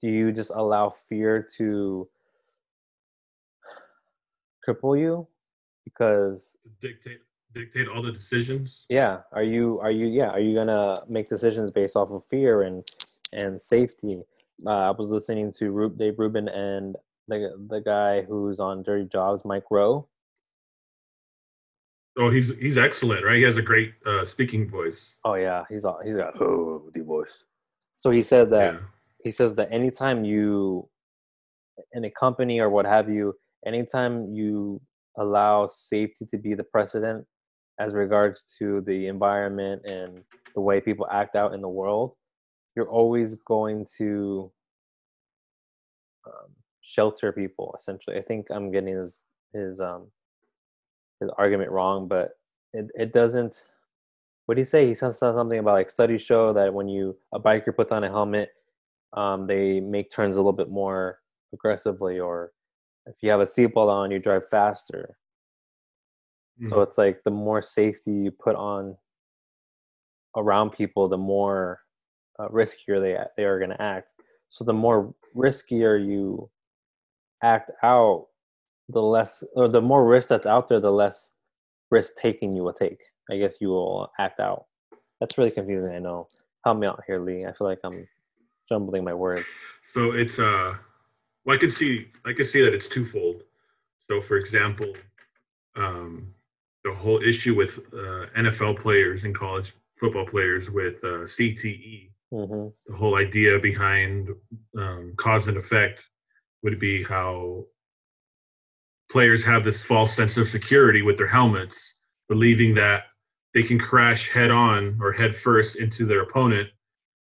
[0.00, 2.08] do you just allow fear to
[4.66, 5.26] cripple you?
[5.84, 7.20] Because Dictate
[7.52, 8.84] dictate all the decisions.
[8.88, 12.62] yeah are you are you yeah are you gonna make decisions based off of fear
[12.62, 12.86] and
[13.32, 14.22] and safety
[14.66, 16.94] uh, i was listening to dave rubin and
[17.26, 20.06] the the guy who's on dirty jobs mike rowe
[22.18, 23.36] Oh, he's he's excellent, right?
[23.36, 25.00] He has a great uh, speaking voice.
[25.24, 27.44] oh yeah he's all he's got oh the voice
[27.96, 28.80] so he said that Yeah.
[29.24, 30.88] he says that anytime you
[31.92, 33.34] in a company or what have you
[33.66, 34.80] anytime you
[35.18, 37.26] allow safety to be the precedent
[37.78, 40.22] as regards to the environment and
[40.54, 42.08] the way people act out in the world
[42.74, 44.50] you're always going to
[46.26, 49.20] um, shelter people essentially i think i'm getting his
[49.54, 50.10] his um
[51.20, 52.30] his argument wrong but
[52.72, 53.64] it, it doesn't
[54.46, 54.86] what did he say?
[54.88, 58.08] He said something about like studies show that when you a biker puts on a
[58.08, 58.50] helmet
[59.12, 61.20] um, they make turns a little bit more
[61.52, 62.52] aggressively or
[63.06, 65.16] if you have a seatbelt on you drive faster.
[66.64, 66.82] So Mhm.
[66.82, 68.96] it's like the more safety you put on
[70.36, 71.80] around people the more
[72.38, 74.08] uh, riskier they they are going to act.
[74.48, 76.50] So the more riskier you
[77.42, 78.26] act out
[78.92, 81.32] the less or the more risk that's out there the less
[81.90, 83.00] risk taking you will take.
[83.30, 84.66] I guess you will act out.
[85.20, 86.28] That's really confusing i know.
[86.64, 87.46] Help me out here lee.
[87.46, 88.06] I feel like i'm
[88.68, 89.46] jumbling my words
[89.92, 90.74] So it's uh,
[91.44, 93.42] well, I could see I could see that it's twofold.
[94.08, 94.92] So, for example,
[95.76, 96.34] um,
[96.84, 102.68] the whole issue with uh, NFL players and college football players with uh, CTE, hmm
[102.86, 104.28] the whole idea behind
[104.76, 106.02] um, cause and effect
[106.62, 107.64] would be how
[109.10, 111.78] players have this false sense of security with their helmets,
[112.28, 113.04] believing that
[113.54, 116.68] they can crash head on or head first into their opponent,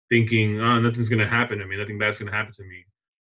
[0.09, 2.85] thinking, oh, nothing's going to happen to me, nothing bad's going to happen to me.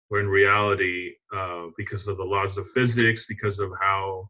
[0.09, 4.29] Where in reality, uh, because of the laws of physics, because of how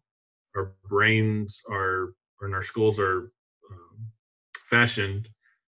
[0.55, 3.31] our brains are and our skulls are
[3.71, 4.07] um,
[4.69, 5.29] fashioned,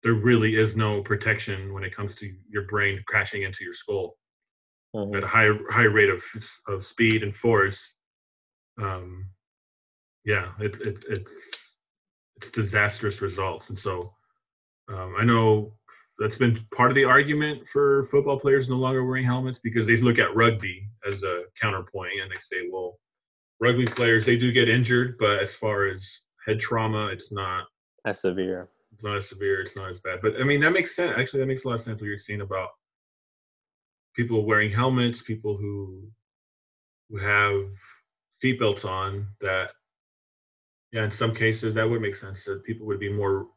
[0.04, 4.18] there really is no protection when it comes to your brain crashing into your skull
[4.96, 6.22] hmm at a high high rate of
[6.68, 7.80] of speed and force.
[8.82, 9.28] Um,
[10.26, 11.32] yeah, it, it, it's
[12.38, 14.13] it's disastrous results, and so
[14.89, 15.74] um, I know
[16.20, 19.98] that's been part of the argument for football players no longer wearing helmets because they
[19.98, 23.00] look at rugby as a counterpoint and they say, well,
[23.60, 26.08] rugby players they do get injured, but as far as
[26.46, 27.65] head trauma, it's not
[28.04, 30.20] that's severe it's not as severe, it's not as bad.
[30.22, 31.13] But I mean, that makes sense.
[31.17, 32.70] Actually, that makes a lot of sense what you're saying about
[34.15, 36.08] people wearing helmets, people who
[37.10, 37.65] who have
[38.44, 39.28] seatbelts on.
[39.42, 39.70] That
[40.92, 42.44] yeah, in some cases that would make sense.
[42.46, 43.48] That people would be more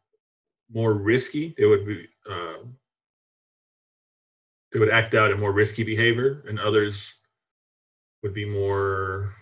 [0.72, 1.54] more risky.
[1.58, 2.64] They would be uh,
[4.72, 7.14] they would act out in more risky behavior, and others
[8.22, 9.34] would be more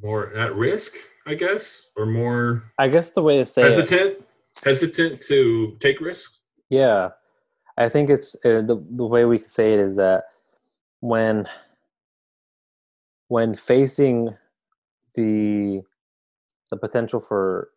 [0.00, 0.92] more at risk,
[1.26, 4.24] I guess, or more i guess the way to say it, hesitant
[4.64, 6.32] hesitant to take risks
[6.70, 7.10] Yeah,
[7.76, 10.24] I think it's uh, the the way we say it is that
[11.00, 11.46] when
[13.28, 14.36] when facing
[15.14, 15.82] the
[16.70, 17.70] the potential for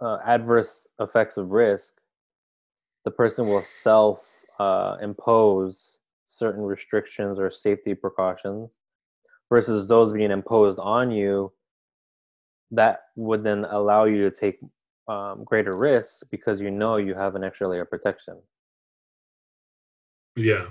[0.00, 2.00] uh, adverse effects of risk,
[3.04, 8.76] the person will self uh, impose certain restrictions or safety precautions
[9.48, 11.52] versus those being imposed on you
[12.70, 14.60] that would then allow you to take
[15.08, 18.38] um, greater risks because you know you have an extra layer of protection
[20.36, 20.66] Yeah.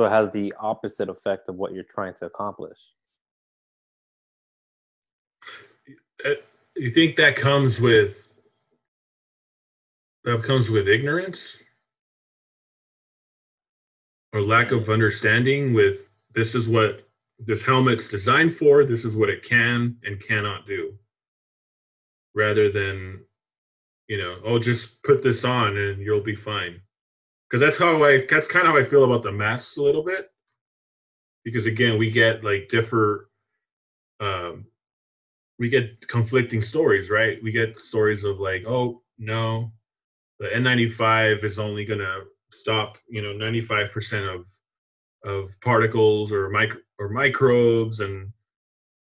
[0.00, 2.78] So it has the opposite effect of what you're trying to accomplish
[6.24, 6.30] Uh,
[6.74, 8.16] You think that comes with
[10.24, 11.40] that comes with ignorance
[14.32, 15.98] or lack of understanding with
[16.34, 17.06] this is what
[17.38, 20.94] this helmet's designed for, this is what it can and cannot do.
[22.34, 23.20] Rather than,
[24.08, 26.80] you know, oh just put this on and you'll be fine.
[27.50, 30.04] Because that's how I that's kind of how I feel about the masks a little
[30.04, 30.30] bit.
[31.44, 33.22] Because again, we get like different
[34.20, 34.66] um
[35.58, 37.42] we get conflicting stories, right?
[37.42, 39.72] We get stories of like, oh no,
[40.38, 42.20] the N95 is only gonna
[42.52, 44.46] stop, you know, 95% of
[45.24, 48.32] of particles or micro or microbes, and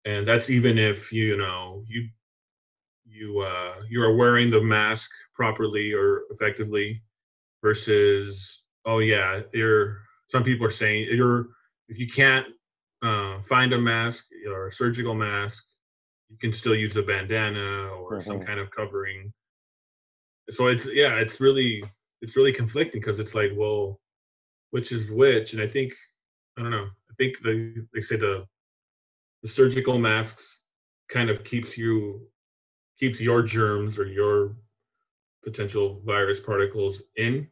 [0.06, 2.10] and that's even if you know you
[3.06, 7.02] you uh, you are wearing the mask properly or effectively,
[7.64, 11.48] versus oh yeah, you're some people are saying you're
[11.88, 12.46] if you can't
[13.02, 15.64] uh, find a mask or a surgical mask
[16.30, 18.46] you can still use a bandana or some Mhm.
[18.48, 19.32] kind of covering.
[20.50, 21.84] So it's yeah, it's really
[22.22, 24.00] it's really conflicting because it's like, well,
[24.72, 25.54] which is which?
[25.54, 25.94] And I think
[26.58, 26.90] I don't know.
[27.12, 27.58] I think they
[27.94, 28.46] they say the
[29.44, 30.46] the surgical masks
[31.10, 32.28] kind of keeps you
[33.00, 34.56] keeps your germs or your
[35.44, 37.48] potential virus particles in.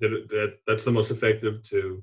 [0.00, 2.02] That, that that's the most effective to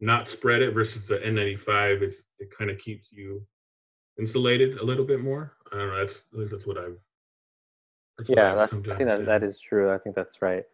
[0.00, 3.42] not spread it versus the N95 is it kind of keeps you
[4.18, 5.52] insulated a little bit more.
[5.72, 5.98] I don't know.
[5.98, 6.96] That's at least that's what I've.
[8.18, 10.64] that's what yeah I've that's i think that, that is true i think that's right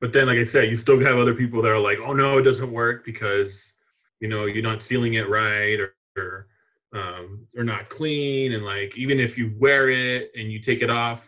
[0.00, 2.38] But then, like I said, you still have other people that are like, "Oh no,
[2.38, 3.72] it doesn't work because
[4.20, 6.46] you know you're not sealing it right, or, or
[6.92, 10.90] um, they're not clean." And like, even if you wear it and you take it
[10.90, 11.22] off,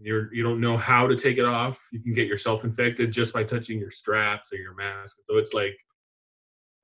[0.00, 3.32] you're you don't know how to take it off, you can get yourself infected just
[3.32, 5.16] by touching your straps or your mask.
[5.28, 5.76] So it's like,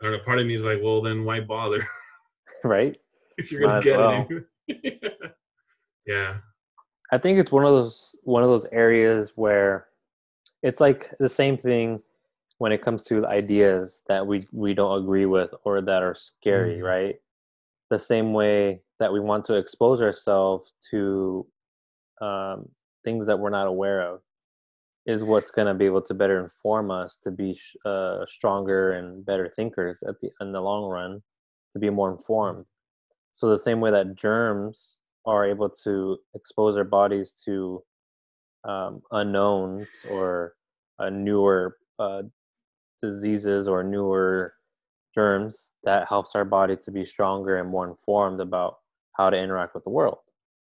[0.00, 0.18] I don't know.
[0.24, 1.86] Part of me is like, well, then why bother
[2.64, 2.96] right
[3.38, 4.26] if you're gonna Might get well.
[4.28, 5.00] it anyway?
[6.06, 6.36] yeah.
[7.12, 9.86] I think it's one of those one of those areas where
[10.62, 12.02] it's like the same thing
[12.58, 16.78] when it comes to ideas that we we don't agree with or that are scary,
[16.78, 16.82] Mhm.
[16.82, 17.16] right?
[17.90, 21.46] The same way that we want to expose ourselves to
[22.20, 22.68] um,
[23.06, 24.20] things that we're not aware of
[25.06, 29.24] is what's going to be able to better inform us to be uh, stronger and
[29.24, 31.22] better thinkers at the in the long run,
[31.72, 32.64] to be more informed.
[33.32, 37.82] So the same way that germs are able to expose our bodies to
[38.64, 40.54] um, unknowns or
[40.98, 42.22] uh, newer uh,
[43.00, 44.54] diseases or newer
[45.14, 48.78] germs, that helps our body to be stronger and more informed about
[49.12, 50.18] how to interact with the world.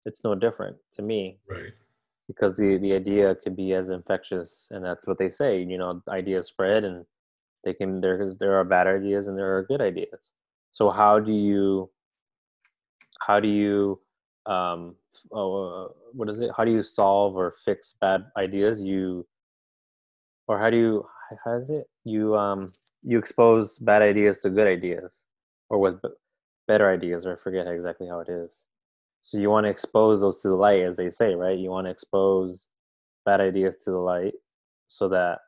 [0.07, 1.73] It's no different to me Right.
[2.35, 5.63] Because the, the idea could be as infectious, and that's what they say.
[5.63, 7.05] You know, ideas spread, and
[7.65, 10.21] they can there there are bad ideas and there are good ideas.
[10.71, 11.91] So how do you
[13.27, 14.01] how do you
[14.47, 14.97] um
[15.33, 19.27] oh, uh, what is it how do you solve or fix bad ideas you
[20.49, 21.07] or how do you
[21.45, 22.69] how is it you um
[23.03, 25.23] you expose bad ideas to good ideas
[25.71, 26.01] or with
[26.67, 28.51] better ideas or i forget exactly how it is
[29.25, 31.87] so you want to expose those to the light as they say right you want
[31.87, 32.67] to expose
[33.25, 34.35] bad ideas to the light
[34.89, 35.39] so that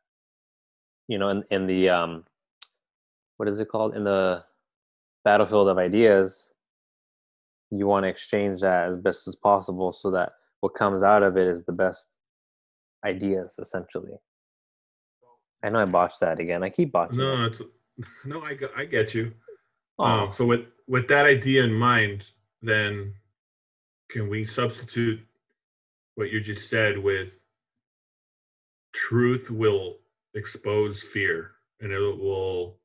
[1.08, 2.24] you know in, in the um
[3.36, 4.42] what is it called in the
[5.24, 6.52] battlefield of ideas
[7.70, 11.36] you want to exchange that as best as possible so that what comes out of
[11.36, 12.08] it is the best
[13.04, 14.12] ideas essentially
[15.64, 17.24] i know i botched that again i keep botching it.
[17.24, 17.60] No, it's
[18.24, 18.42] no.
[18.42, 19.32] I get- I get you.
[19.98, 20.04] oh.
[20.04, 22.24] Um, so with with that idea in mind,
[22.60, 23.14] then
[24.14, 25.18] can we substitute
[26.14, 27.30] what you just said with
[28.94, 29.96] truth will
[30.34, 31.50] expose fear
[31.80, 32.78] and it will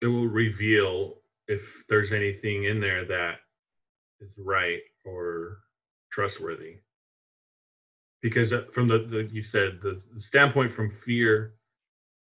[0.00, 1.16] it will reveal
[1.48, 3.34] if there's anything in there that
[4.20, 5.58] is right or
[6.12, 6.76] trustworthy.
[8.20, 11.54] Because uh, from the, the you said the, the standpoint from fear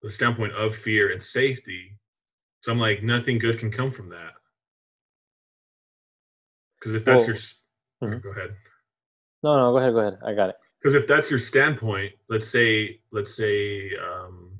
[0.01, 1.95] the standpoint of fear and safety
[2.61, 4.33] so i'm like nothing good can come from that
[6.81, 7.35] because if that's Well- your
[8.17, 8.21] Mhm.
[8.23, 8.57] go ahead.
[9.43, 10.19] No no go ahead go ahead.
[10.25, 10.55] I got it.
[10.79, 14.59] Because if that's your standpoint let's say let's say um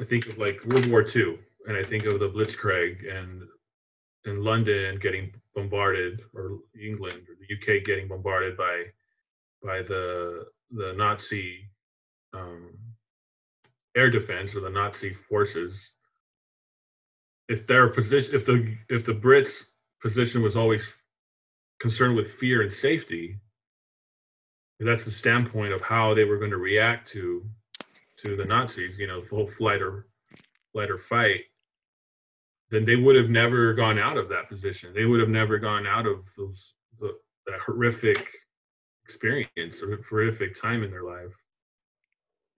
[0.00, 3.42] i think of like world war ii and i think of the blitzkrieg and
[4.24, 8.84] in london getting bombarded or england or the uk getting bombarded by
[9.62, 11.70] by the the nazi
[12.32, 12.76] um,
[13.94, 15.78] air defense or the Nazi forces,
[17.48, 19.64] if their position, if the if the Brits'
[20.02, 20.84] position was always
[21.80, 23.38] concerned with fear and safety,
[24.80, 27.44] that's the standpoint of how they were going to react to
[28.24, 28.98] to the Nazis.
[28.98, 30.06] You know, the whole flight or
[30.72, 31.42] flight or fight.
[32.70, 34.92] Then they would have never gone out of that position.
[34.94, 37.14] They would have never gone out of those the,
[37.46, 38.26] that horrific
[39.04, 41.32] experience, a horrific time in their life.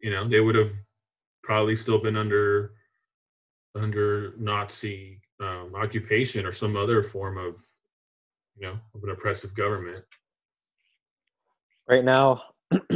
[0.01, 0.71] You know, they would have
[1.43, 2.73] probably still been under
[3.77, 7.55] under Nazi um, occupation or some other form of,
[8.57, 10.05] you know, of an oppressive government.
[11.89, 12.43] Right now,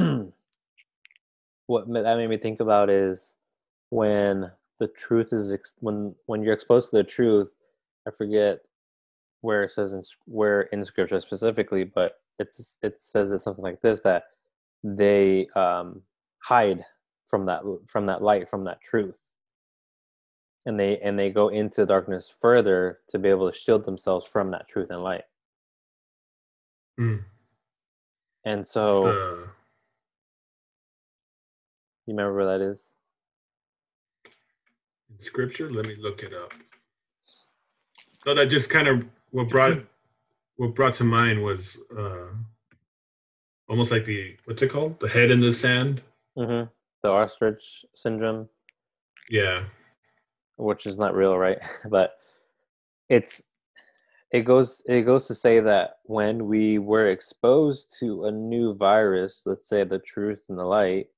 [1.66, 3.35] what that made me think about is
[3.91, 7.55] when the truth is ex- when when you're exposed to the truth.
[8.09, 8.61] I forget
[9.43, 13.81] where it says in where in scripture specifically, but it's it says it's something like
[13.83, 14.24] this that
[14.83, 16.03] they um,
[16.39, 16.85] hide
[17.26, 19.14] from that from that light from that truth
[20.66, 24.50] and they and they go into darkness further to be able to shield themselves from
[24.50, 25.24] that truth and light.
[27.00, 27.24] Mm.
[28.44, 29.46] and so uh,
[32.06, 32.78] you remember where that is?
[35.08, 35.72] In scripture?
[35.72, 36.50] Let me look it up.
[38.22, 39.78] So that just kind of what brought
[40.56, 41.61] what brought to mind was
[41.96, 42.26] uh
[43.68, 45.00] almost like the what's it called?
[45.00, 46.02] The head in the sand?
[46.36, 46.68] Mm-hmm.
[47.02, 48.48] the ostrich syndrome?
[49.30, 49.64] Yeah
[50.61, 51.58] which is not real, right?
[51.90, 52.14] but
[53.08, 53.42] it's
[54.32, 59.42] it goes it goes to say that when we were exposed to a new virus,
[59.46, 61.08] let's say the truth and the light,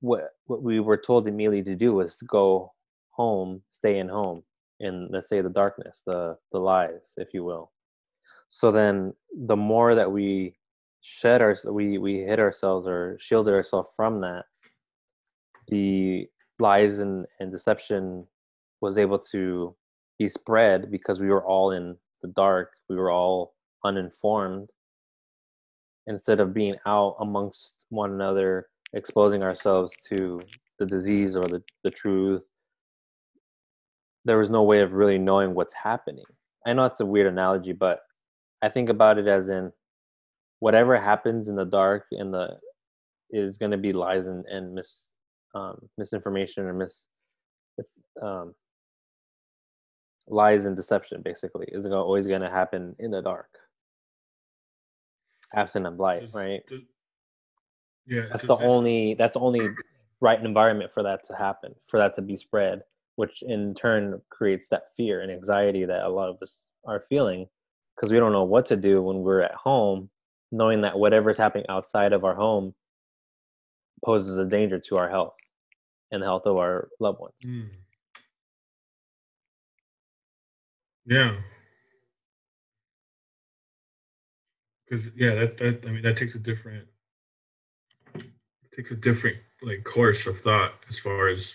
[0.00, 2.72] what what we were told immediately to do was to go
[3.10, 4.42] home, stay in home,
[4.80, 7.72] in let's say the darkness, the the lies, if you will.
[8.48, 10.56] So then, the more that we
[11.00, 14.46] shed our we we hid ourselves or shielded ourselves from that,
[15.68, 16.28] the
[16.58, 18.26] lies and, and deception
[18.80, 19.74] was able to
[20.18, 23.54] be spread because we were all in the dark we were all
[23.84, 24.70] uninformed.
[26.06, 30.40] Instead of being out amongst one another exposing ourselves to
[30.78, 32.42] the disease or the, the truth
[34.24, 36.24] there was no way of really knowing what's happening.
[36.66, 38.00] I know it's a weird analogy but
[38.62, 39.72] i think about it as in
[40.60, 42.58] whatever happens in the dark in the
[43.30, 45.08] is going to be lies and, and mis
[45.54, 47.06] um, misinformation or mis
[47.78, 48.54] it's um,
[50.26, 53.48] lies and deception basically is always going to happen in the dark.
[55.54, 56.60] Absent of light right?
[58.06, 59.68] yeah that's the only that's the only
[60.20, 62.82] right environment for that to happen for that to be spread
[63.16, 67.46] which in turn creates that fear and anxiety that a lot of us are feeling
[67.94, 70.10] because we don't know what to do when we're at home
[70.52, 72.74] knowing that whatever's happening outside of our home
[74.04, 75.34] poses a danger to our health
[76.10, 77.34] and the health of our loved ones.
[77.44, 77.68] Mm.
[81.06, 81.36] Yeah.
[84.88, 86.86] Because yeah, that that I mean that takes a different
[88.74, 91.54] takes a different like course of thought as far as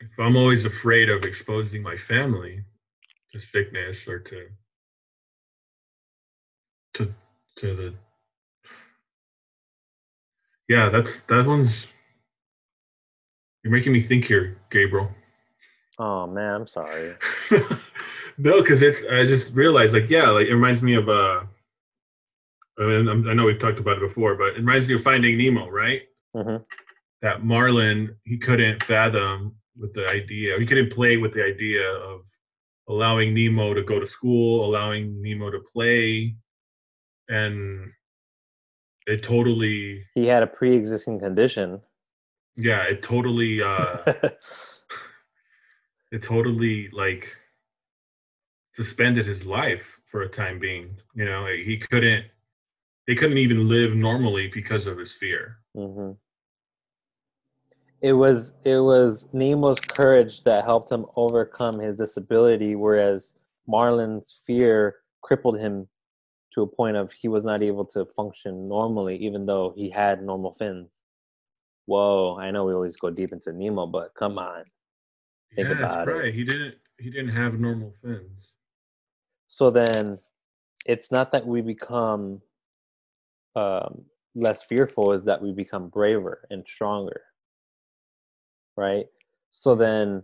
[0.00, 2.64] if I'm always afraid of exposing my family
[3.32, 4.48] to sickness or to
[6.94, 7.14] to
[7.58, 7.94] to the
[10.68, 11.86] yeah that's that one's
[13.68, 15.10] you're making me think here, Gabriel.
[15.98, 17.14] Oh man, I'm sorry.
[18.38, 21.40] no, because it's I just realized like yeah, like it reminds me of uh
[22.78, 25.36] I mean I know we've talked about it before, but it reminds me of Finding
[25.36, 26.02] Nemo, right?
[26.36, 26.62] Mm-hmm.
[27.22, 32.20] That Marlin he couldn't fathom with the idea, he couldn't play with the idea of
[32.88, 36.36] allowing Nemo to go to school, allowing Nemo to play,
[37.28, 37.92] and
[39.08, 41.80] it totally he had a pre-existing condition.
[42.56, 43.98] Yeah it totally uh
[46.12, 47.28] it totally like
[48.76, 51.46] suspended his life for a time being you know?
[51.46, 52.26] He couldn't
[53.06, 55.58] he couldn't even live normally because of his fear.
[55.76, 56.12] Mm-hmm.
[58.00, 63.34] it was it was nemo's courage that helped him overcome his disability whereas
[63.66, 65.88] marlin's fear crippled him
[66.54, 70.22] to a point of he was not able to function normally even though he had
[70.22, 70.98] normal fins
[71.88, 74.64] whoa, I know we always go deep into Nemo, but come on.
[75.56, 76.26] Think yeah, about that's right.
[76.26, 76.34] It.
[76.34, 78.52] He didn't he didn't have normal fins.
[79.46, 80.18] So then
[80.84, 82.42] it's not that we become
[83.56, 84.02] um,
[84.34, 87.22] less fearful, is that we become braver and stronger.
[88.76, 89.06] Right?
[89.50, 90.22] So then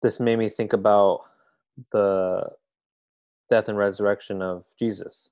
[0.00, 1.20] this made me think about
[1.92, 2.48] the
[3.50, 5.28] death and resurrection of Jesus.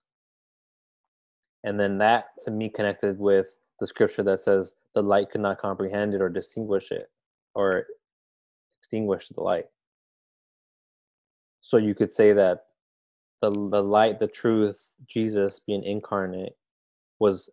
[1.65, 5.61] And then that to me connected with the scripture that says the light could not
[5.61, 7.11] comprehend it or distinguish it
[7.55, 7.87] or
[8.81, 9.67] extinguish the light.
[11.61, 12.65] So you could say that
[13.41, 16.57] the the light, the truth, Jesus being incarnate
[17.19, 17.51] was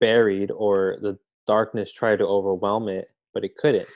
[0.00, 3.88] buried or the darkness tried to overwhelm it, but it couldn't.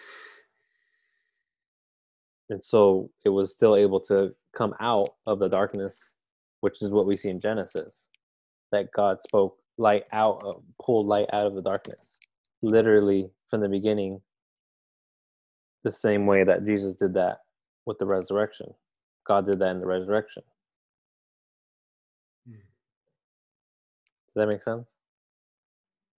[2.50, 6.14] And so it was still able to come out of the darkness,
[6.60, 8.06] which is what we see in Genesis.
[8.72, 12.18] That God spoke light out, of, pulled light out of the darkness,
[12.62, 14.20] literally from the beginning,
[15.84, 17.38] the same way that Jesus did that
[17.86, 18.72] with the resurrection.
[19.26, 20.42] God did that in the resurrection.
[22.46, 22.54] Hmm.
[22.54, 24.86] Does that make sense?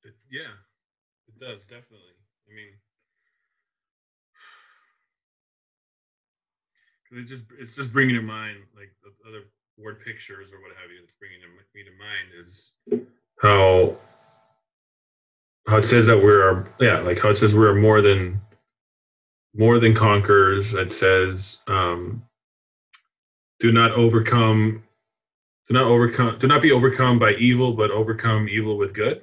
[0.04, 0.54] It, yeah,
[1.28, 2.14] it does definitely.
[2.48, 2.74] I mean,
[7.08, 9.44] cause it just it's just bringing to mind like the other
[9.78, 11.02] word pictures or what have you.
[11.02, 12.70] It's bringing to me to mind is
[13.40, 13.96] how
[15.68, 18.40] how it says that we're yeah like how it says we're more than
[19.54, 20.74] more than conquerors.
[20.74, 22.22] It says um,
[23.60, 24.82] do not overcome
[25.68, 29.22] do not overcome do not be overcome by evil but overcome evil with good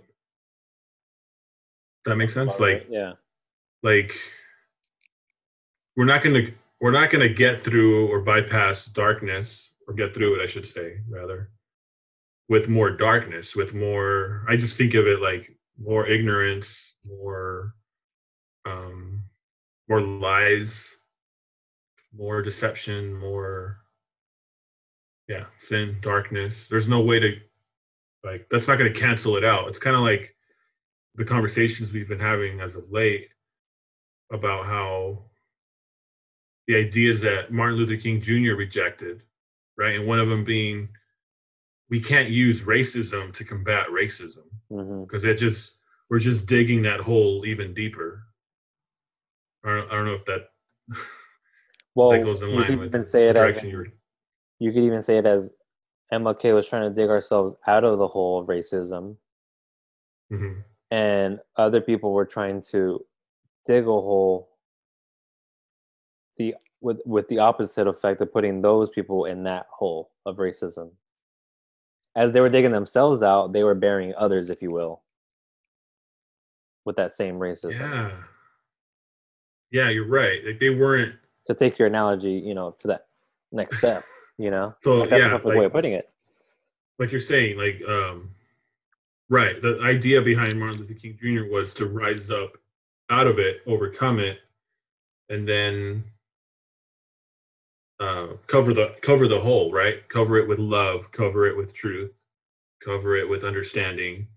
[2.06, 3.14] that makes sense like yeah
[3.82, 4.14] like
[5.96, 6.52] we're not going to
[6.84, 10.68] we're not going to get through or bypass darkness or get through it i should
[10.68, 11.50] say rather
[12.50, 16.78] with more darkness with more i just think of it like more ignorance
[17.08, 17.74] more
[18.66, 19.24] um
[19.88, 20.88] more lies
[22.16, 23.78] more deception more
[25.28, 26.68] yeah sin darkness.
[26.70, 27.36] There's no way to
[28.24, 29.68] like that's not going to cancel it out.
[29.68, 30.36] It's kind of like
[31.16, 33.30] the conversations we've been having as of late
[34.32, 35.26] about how
[36.68, 39.22] the ideas that martin luther king jr rejected
[39.78, 39.96] right?
[39.96, 40.88] And one of them being
[41.90, 45.74] we can't use racism to combat racism because it just
[46.10, 48.24] we're just digging that hole even deeper.
[49.66, 50.50] I don't, I don't know if that
[51.96, 53.86] Well, that goes in you line could with even say it as you
[54.60, 55.50] you could even say it as
[56.12, 59.18] MLK was trying to dig ourselves out of the hole of racism,
[60.32, 60.64] Mhm.
[60.92, 63.04] and other people were trying to
[63.66, 64.53] dig a hole
[66.38, 70.92] the with with the opposite effect of putting those people in that hole of racism.
[72.16, 75.02] As they were digging themselves out, they were burying others, if you will,
[76.86, 77.80] with that same racism.
[77.80, 78.12] yeah
[79.72, 81.16] yeah you're right like they weren't
[81.48, 83.08] To take your analogy, you know, to that
[83.52, 84.04] next step,
[84.38, 86.10] you know, So, Like, that's yeah, a perfect way of putting it.
[87.00, 88.30] like you're saying, like um
[89.30, 91.52] right, the idea behind Martin Luther King Jr.
[91.52, 92.52] was to rise up
[93.10, 94.38] out of it, overcome it,
[95.30, 96.04] and then
[98.04, 99.98] uh cover the cover the hole, right?
[100.10, 102.12] Cover it with love, cover it with truth,
[102.84, 104.28] cover it with understanding.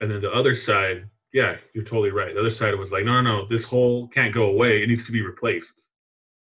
[0.00, 2.34] And then the other side, yeah, you're totally right.
[2.34, 4.82] The other side was like, no, no, no, this hole can't go away.
[4.82, 5.74] It needs to be replaced.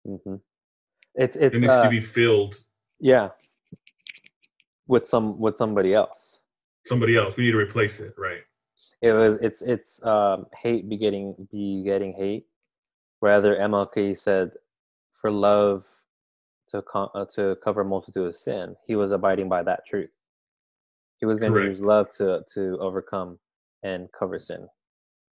[0.05, 0.35] hmm
[1.15, 2.55] It's It needs uh, to be filled
[2.99, 3.29] yeah,
[4.87, 6.43] with some with somebody else.
[6.87, 7.35] somebody else.
[7.37, 8.41] We need to replace it, right?
[9.01, 12.45] It was it's it's um, hate begetting begetting hate.
[13.21, 14.51] Rather, MLK said,
[15.21, 15.85] "For love
[16.67, 20.11] to co- uh, to cover a multitude of sin." He was abiding by that truth.
[21.19, 23.39] He was going to use love to to overcome
[23.83, 24.67] and cover sin,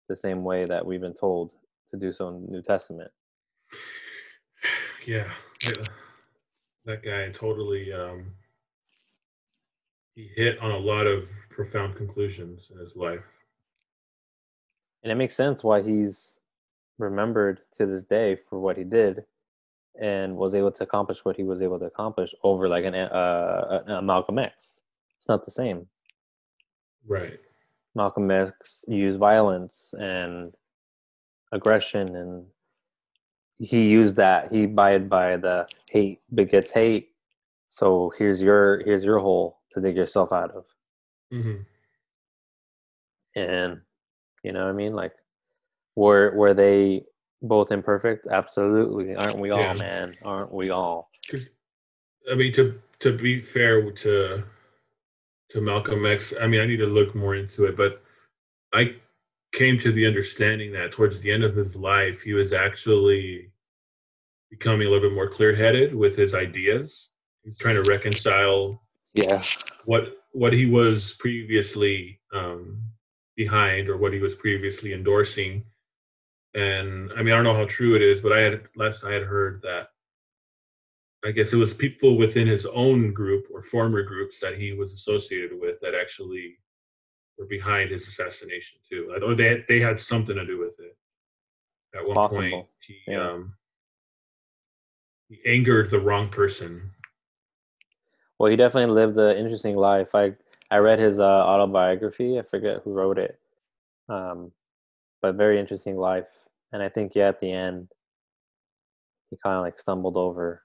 [0.10, 1.54] the same way that we've been told
[1.90, 3.12] to do so in the New Testament.
[5.06, 5.32] yeah,
[5.64, 5.86] yeah,
[6.86, 8.32] that guy totally um,
[10.16, 13.24] he hit on a lot of profound conclusions in his life.
[15.04, 16.40] and it makes sense why he's
[16.98, 19.24] remembered to this day for what he did
[20.02, 23.84] and was able to accomplish what he was able to accomplish over like an uh,
[23.88, 24.80] a, Malcolm X.
[25.18, 25.88] It's not the same.
[27.08, 27.40] Right.
[27.96, 30.54] Malcolm X used violence and
[31.52, 32.46] aggression, and
[33.58, 34.52] he used that.
[34.52, 37.10] He abided by the hate begets hate.
[37.68, 40.66] So here's your here's your hole to dig yourself out of.
[41.32, 41.62] hmm
[43.36, 43.82] and
[44.44, 45.14] you know what i mean like
[45.96, 47.04] were were they
[47.42, 49.74] both imperfect absolutely aren't we all Yeah.
[49.74, 51.10] man aren't we all
[52.32, 54.44] I mean, to to be fair to
[55.52, 58.02] to Malcolm X, I mean, I need to look more into it, but
[58.74, 58.96] I
[59.54, 63.52] came to the understanding that towards the end of his life, he was actually
[64.50, 67.10] becoming a little bit more clear-headed with his ideas.
[67.44, 68.82] He's trying to reconcile
[69.14, 69.42] yeah
[69.86, 72.82] what what he was previously um,
[73.38, 75.64] behind or what he was previously endorsing.
[76.56, 79.12] And I mean, I don't know how true it is, but I had last I
[79.14, 79.88] had heard that
[81.26, 84.94] I guess it was people within his own group or former groups that he was
[84.94, 86.58] associated with that actually
[87.38, 89.12] were behind his assassination too.
[89.16, 90.96] I thought they had, they had something to do with it.
[91.96, 92.42] At one Possible.
[92.42, 93.32] point, he Yeah.
[93.32, 93.56] um,
[95.28, 96.92] he angered the wrong person.
[98.38, 100.14] Well, he definitely lived an interesting life.
[100.16, 100.36] I
[100.72, 102.40] I read his uh, autobiography.
[102.40, 103.40] I forget who wrote it,
[104.10, 104.52] um,
[105.26, 106.30] but very interesting life.
[106.72, 107.88] And I think yeah, at the end,
[109.32, 110.62] he kind of like stumbled over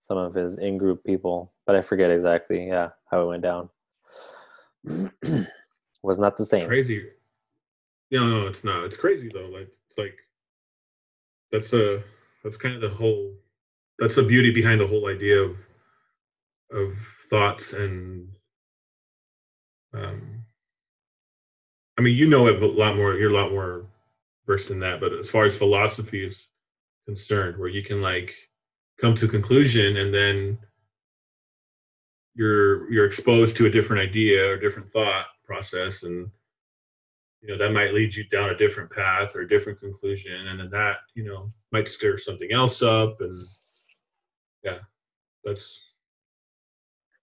[0.00, 2.66] some of his in-group people, but I forget exactly.
[2.66, 3.68] Yeah, how it went down.
[6.02, 6.66] Was not the same.
[6.66, 7.04] Crazy.
[8.10, 8.84] No, no, it's not.
[8.84, 9.46] It's crazy though.
[9.46, 10.16] Like it's like
[11.52, 12.02] that's a
[12.42, 13.32] that's kind of the whole
[14.00, 15.56] that's the beauty behind the whole idea of
[16.72, 16.94] of
[17.30, 18.28] thoughts and
[19.94, 20.37] um
[21.98, 23.86] I mean you know it a lot more you're a lot more
[24.46, 26.48] versed in that, but as far as philosophy is
[27.06, 28.34] concerned, where you can like
[29.00, 30.58] come to a conclusion and then
[32.34, 36.30] you're you're exposed to a different idea or different thought process and
[37.40, 40.60] you know that might lead you down a different path or a different conclusion and
[40.60, 43.44] then that you know might stir something else up and
[44.64, 44.78] yeah
[45.44, 45.78] that's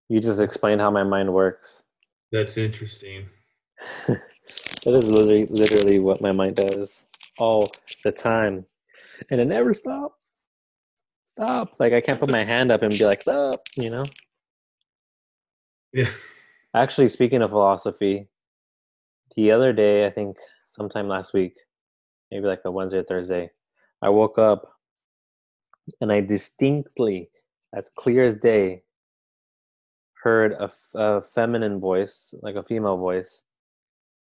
[0.09, 1.83] You just explained how my mind works.
[2.31, 3.27] that's interesting
[4.85, 7.03] That is literally, literally what my mind does
[7.39, 7.69] all
[8.03, 8.65] the time,
[9.31, 10.35] and it never stops.
[11.25, 11.73] Stop!
[11.79, 14.05] Like I can't put my hand up and be like, "Stop!" You know.
[15.93, 16.11] yeah
[16.75, 18.27] Actually, speaking of philosophy,
[19.37, 21.55] the other day, I think sometime last week,
[22.31, 23.49] maybe like a Wednesday or Thursday,
[24.01, 24.73] I woke up
[26.01, 27.29] and I distinctly,
[27.73, 28.83] as clear as day,
[30.21, 33.43] heard a, f- a feminine voice, like a female voice,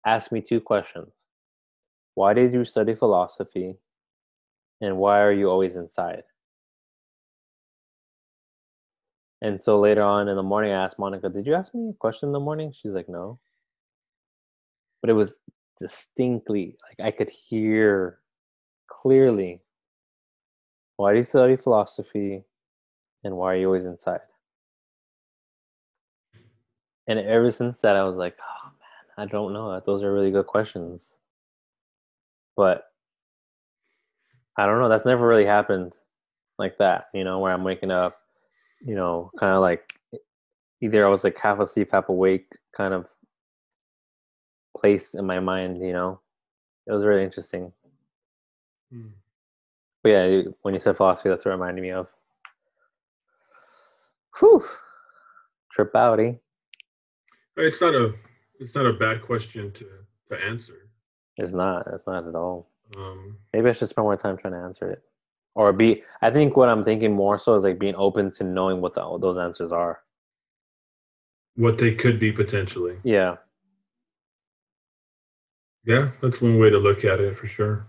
[0.05, 1.11] ask me two questions.
[2.15, 3.75] Why did you study philosophy?
[4.81, 6.23] And why are you always inside?
[9.41, 11.93] And so later on in the morning, I asked Monica, Did you ask me a
[11.93, 12.71] question in the morning?
[12.71, 13.39] She's like, No.
[15.01, 15.39] But it was
[15.79, 18.19] distinctly, like I could hear
[18.87, 19.61] clearly
[20.95, 22.43] why do you study philosophy
[23.23, 24.21] and why are you always inside?
[27.07, 28.62] And ever since that, I was like, Oh
[29.17, 29.71] I don't know.
[29.71, 31.17] That those are really good questions.
[32.55, 32.85] But
[34.57, 34.89] I don't know.
[34.89, 35.93] That's never really happened
[36.59, 38.17] like that, you know, where I'm waking up
[38.85, 39.93] you know, kind of like
[40.81, 43.09] either I was like half asleep, half awake kind of
[44.77, 46.19] place in my mind, you know.
[46.85, 47.71] It was really interesting.
[48.91, 49.07] Hmm.
[50.03, 52.09] But yeah, when you said philosophy, that's what it reminded me of.
[54.39, 54.63] Whew.
[55.71, 56.39] Trip outy.
[57.55, 58.13] it's not a
[58.59, 59.85] it's not a bad question to
[60.29, 60.89] to answer
[61.37, 61.87] It's not.
[61.93, 62.69] It's not at all.
[62.97, 65.01] um Maybe I should spend more time trying to answer it.
[65.55, 68.81] Or be, I think what I'm thinking more so is like being open to knowing
[68.81, 70.01] what the, those answers are.
[71.55, 73.35] what they could be potentially Yeah.
[75.85, 77.85] yeah that's one way to look at it for sure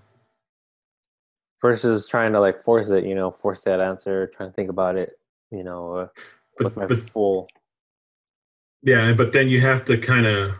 [1.62, 4.96] Versus trying to like force it, you know, force that answer, trying to think about
[4.96, 5.18] it,
[5.50, 6.08] you know, uh,
[6.60, 7.48] with my but full
[8.84, 10.52] Yeah, but then you have to kind of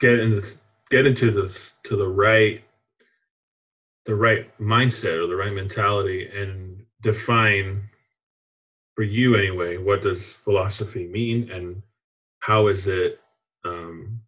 [0.00, 0.54] get in this,
[0.90, 1.54] get into the
[1.88, 2.62] to the right
[4.06, 7.82] the right mindset or the right mentality and define
[8.96, 11.82] for you anyway what does philosophy mean and
[12.40, 13.20] how is it
[13.64, 14.20] um,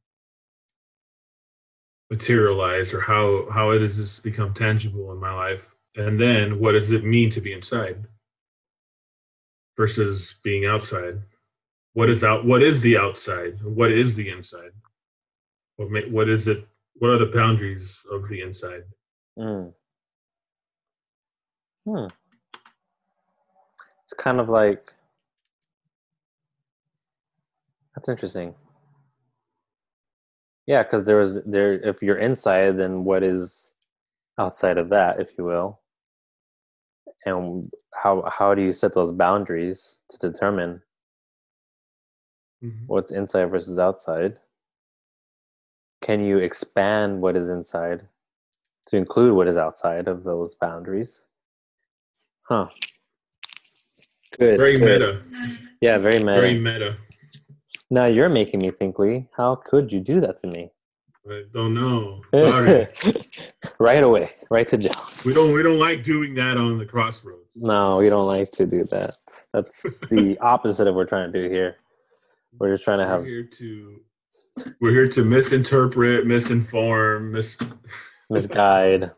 [2.10, 5.62] materialized or how how has this become tangible in my life?
[5.96, 8.06] And then what does it mean to be inside
[9.76, 11.20] versus being outside
[11.94, 14.70] what is out what is the outside what is the inside
[15.76, 16.66] what ma- what is it
[16.96, 18.82] what are the boundaries of the inside
[19.38, 19.74] Mm.
[21.86, 22.06] Hmm.
[24.04, 24.92] It's kind of like
[27.94, 28.54] that's interesting.
[30.66, 31.74] Yeah, because there was there.
[31.74, 33.72] If you're inside, then what is
[34.38, 35.80] outside of that, if you will?
[37.26, 40.80] And how how do you set those boundaries to determine
[42.64, 42.86] Mm-hmm.
[42.86, 44.38] what's inside versus outside?
[46.02, 48.06] Can you expand what is inside
[48.86, 51.22] to include what is outside of those boundaries?
[52.48, 52.68] Huh.
[54.38, 54.58] Good.
[54.58, 55.00] very good.
[55.00, 55.22] meta
[55.80, 56.40] Yeah, very meta.
[56.40, 56.96] very meta
[57.90, 59.28] Now you're making me think, Lee.
[59.36, 60.70] How could you do that to me?
[61.26, 62.86] i don't know sorry
[63.78, 64.92] right away, right to jail.
[65.24, 68.66] we don't we don't like doing that on the crossroads No, we don't like to
[68.66, 69.14] do that.
[69.54, 71.76] That's the opposite of what we're trying to do here.
[72.58, 74.00] We're just trying to we're have here to
[74.80, 77.56] we're here to misinterpret misinform mis
[78.30, 79.10] misguide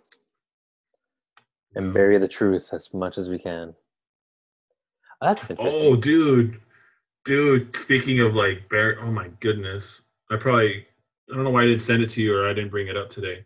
[1.74, 3.74] and bury the truth as much as we can.
[5.20, 5.82] That's oh, interesting.
[5.82, 6.60] Oh, dude,
[7.24, 7.76] dude.
[7.76, 9.84] Speaking of like bear, oh my goodness,
[10.30, 10.86] I probably
[11.30, 12.96] I don't know why I didn't send it to you or I didn't bring it
[12.96, 13.44] up today.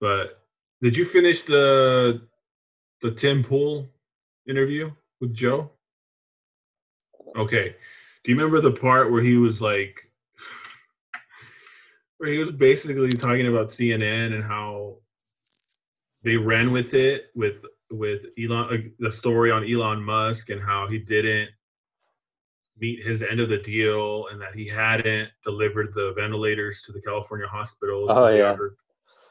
[0.00, 0.42] But
[0.82, 2.22] did you finish the
[3.02, 3.88] the Tim Pool
[4.48, 4.90] interview
[5.20, 5.70] with Joe?
[7.36, 7.76] Okay.
[8.24, 9.96] Do you remember the part where he was like
[12.18, 14.96] where he was basically talking about CNN and how
[16.22, 17.56] they ran with it with
[17.90, 18.68] with Elon
[19.00, 21.48] uh, the story on Elon Musk and how he didn't
[22.78, 27.00] meet his end of the deal and that he hadn't delivered the ventilators to the
[27.00, 28.10] California hospitals.
[28.12, 28.56] Oh yeah.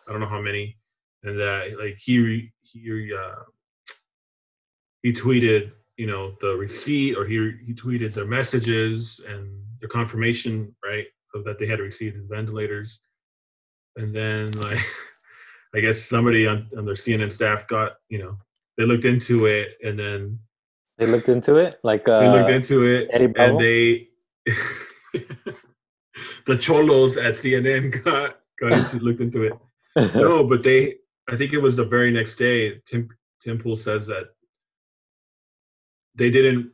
[0.07, 0.75] I don't know how many,
[1.23, 3.43] and that like he he uh,
[5.03, 9.43] he tweeted you know the receipt or he he tweeted their messages and
[9.81, 12.99] their confirmation right of that they had received the ventilators,
[13.97, 14.79] and then like
[15.75, 18.37] I guess somebody on on their CNN staff got you know
[18.77, 20.39] they looked into it and then
[20.97, 24.07] they looked into it, like uh, they looked into it, and they
[26.47, 29.53] the cholos at CNN got got into looked into it.
[30.15, 30.95] no, but they
[31.29, 32.79] I think it was the very next day.
[32.85, 33.09] Tim
[33.43, 34.29] Tim Pool says that
[36.15, 36.71] they didn't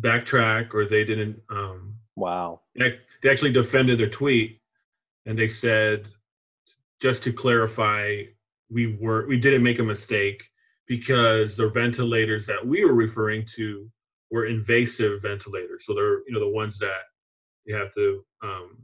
[0.00, 1.40] backtrack or they didn't.
[1.50, 2.62] um Wow.
[2.76, 4.60] They, they actually defended their tweet,
[5.26, 6.08] and they said,
[7.00, 8.22] just to clarify,
[8.70, 10.42] we were we didn't make a mistake
[10.86, 13.88] because the ventilators that we were referring to
[14.30, 15.84] were invasive ventilators.
[15.86, 17.02] So they're you know the ones that
[17.64, 18.78] you have to um,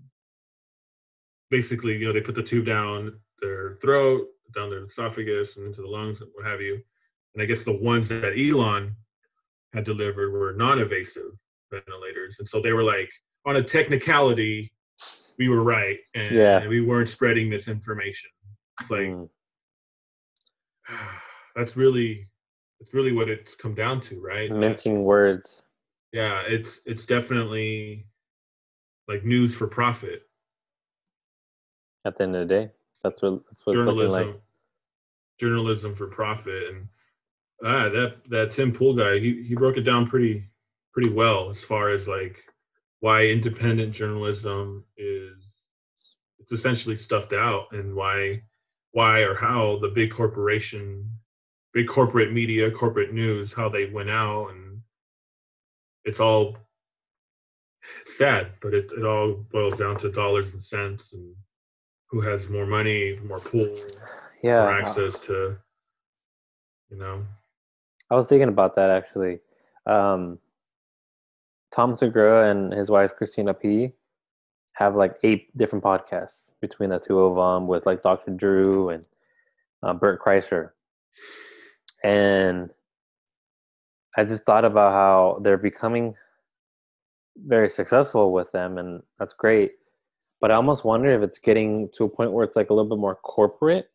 [1.50, 5.82] basically you know they put the tube down their throat, down their esophagus, and into
[5.82, 6.80] the lungs, and what have you.
[7.34, 8.94] And I guess the ones that Elon
[9.74, 11.32] had delivered were non-invasive
[11.70, 13.10] ventilators, and so they were like
[13.44, 14.72] on a technicality,
[15.38, 16.60] we were right, and, Yeah.
[16.60, 18.30] and we weren't spreading misinformation.
[18.80, 19.28] It's like Mm.
[21.56, 22.28] that's really
[22.80, 24.50] that's really what it's come down to, right?
[24.50, 25.62] mincing words.
[26.12, 28.06] Yeah, it's it's definitely
[29.08, 30.22] like news for profit
[32.04, 32.70] At the end of the day,
[33.02, 34.40] that's what that's what it's journalism like.
[35.40, 36.88] journalism for profit and
[37.64, 40.44] ah that that Tim Pool guy he he broke it down pretty
[40.92, 42.36] pretty well as far as like
[43.00, 45.50] why independent journalism is
[46.38, 48.40] it's essentially stuffed out and why
[48.92, 51.10] why or how the big corporation
[51.72, 54.80] big corporate media corporate news how they went out and
[56.04, 56.56] it's all
[58.06, 61.34] it's sad but it, it all boils down to dollars and cents and
[62.10, 63.74] who has more money more pull
[64.58, 65.56] more access to
[66.90, 67.24] you know
[68.10, 69.40] I was thinking about that actually.
[69.86, 70.38] Um,
[71.72, 73.92] Tom Segura and his wife Christina P
[74.74, 78.32] have like eight different podcasts between the two of them with like Dr.
[78.32, 79.06] Drew and
[79.82, 80.70] uh, Bert Kreischer.
[82.02, 82.70] And
[84.16, 86.14] I just thought about how they're becoming
[87.36, 89.72] very successful with them, and that's great.
[90.40, 92.88] But I almost wonder if it's getting to a point where it's like a little
[92.88, 93.90] bit more corporate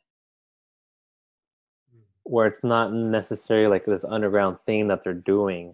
[2.30, 5.74] where it's not necessarily like this underground thing that they're doing.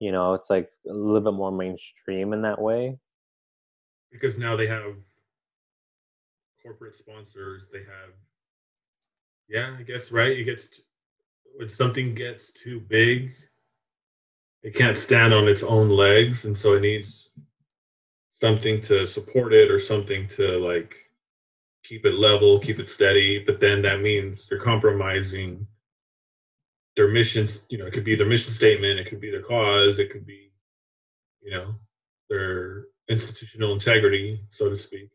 [0.00, 2.98] You know, it's like a little bit more mainstream in that way.
[4.10, 4.94] because now they have
[6.62, 8.12] corporate sponsors they have
[9.48, 10.84] yeah i guess right it gets t-
[11.56, 13.32] when something gets too big
[14.62, 17.30] it can't stand on its own legs and so it needs
[18.30, 20.94] something to support it or something to like
[21.84, 25.66] keep it level keep it steady but then that means they're compromising
[26.96, 29.98] their missions you know it could be their mission statement it could be their cause
[29.98, 30.52] it could be
[31.42, 31.74] you know
[32.28, 35.10] their institutional integrity so to speak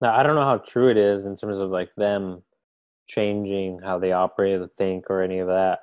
[0.00, 2.42] Now, I don't know how true it is in terms of like them
[3.06, 5.80] changing how they operate or think or any of that.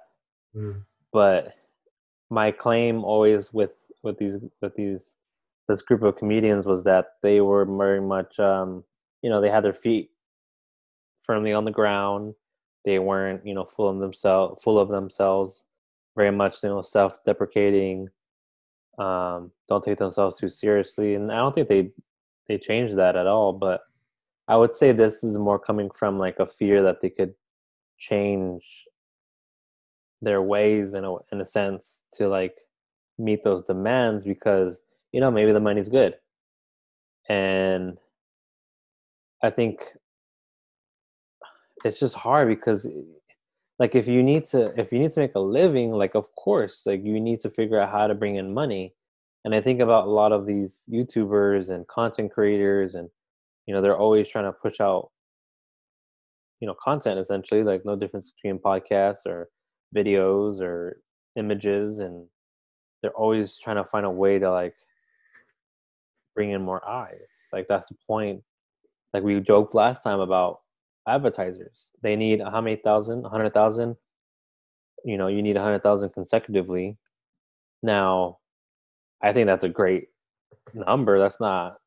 [0.56, 0.84] Mm.
[1.14, 1.54] But
[2.30, 5.14] my claim always with with these with these
[5.68, 8.84] this group of comedians was that they were very much um,
[9.22, 10.10] you know they had their feet
[11.20, 12.36] firmly on the ground.
[12.86, 15.64] They weren't you know full of themselves full of themselves,
[16.16, 18.10] very much you know self deprecating.
[18.98, 21.92] Um, don't take themselves too seriously, and I don't think they
[22.48, 23.54] they changed that at all.
[23.54, 23.82] But
[24.48, 27.34] I would say this is more coming from like a fear that they could
[27.98, 28.86] change
[30.22, 32.56] their ways in a in a sense to like
[33.20, 34.80] meet those demands because
[35.12, 36.16] you know maybe the money's good
[37.30, 37.98] and
[39.44, 39.82] i think
[41.84, 42.90] it's just hard because eh,
[43.80, 46.84] like if you need to if you need to make a living like of course
[46.86, 48.94] like you need to figure out how to bring in money
[49.46, 53.10] and i think about a lot of these youtubers and content creators and
[53.66, 55.10] you know they're always trying to push out
[56.60, 59.50] you know content essentially like no difference between podcasts or
[59.96, 61.02] videos or
[61.36, 62.26] images and
[63.02, 64.76] they're always trying to find a way to like
[66.36, 67.48] bring in more eyes.
[67.52, 68.42] Like that's the point.
[69.14, 70.62] Like we joked last time about
[71.08, 71.92] advertisers.
[72.02, 73.26] They need how many thousand?
[73.26, 73.96] A hundred thousand.
[75.04, 76.98] You know, you need a hundred thousand consecutively.
[77.82, 78.40] Now,
[79.22, 80.10] I think that's a great
[80.74, 81.20] number.
[81.20, 81.78] That's not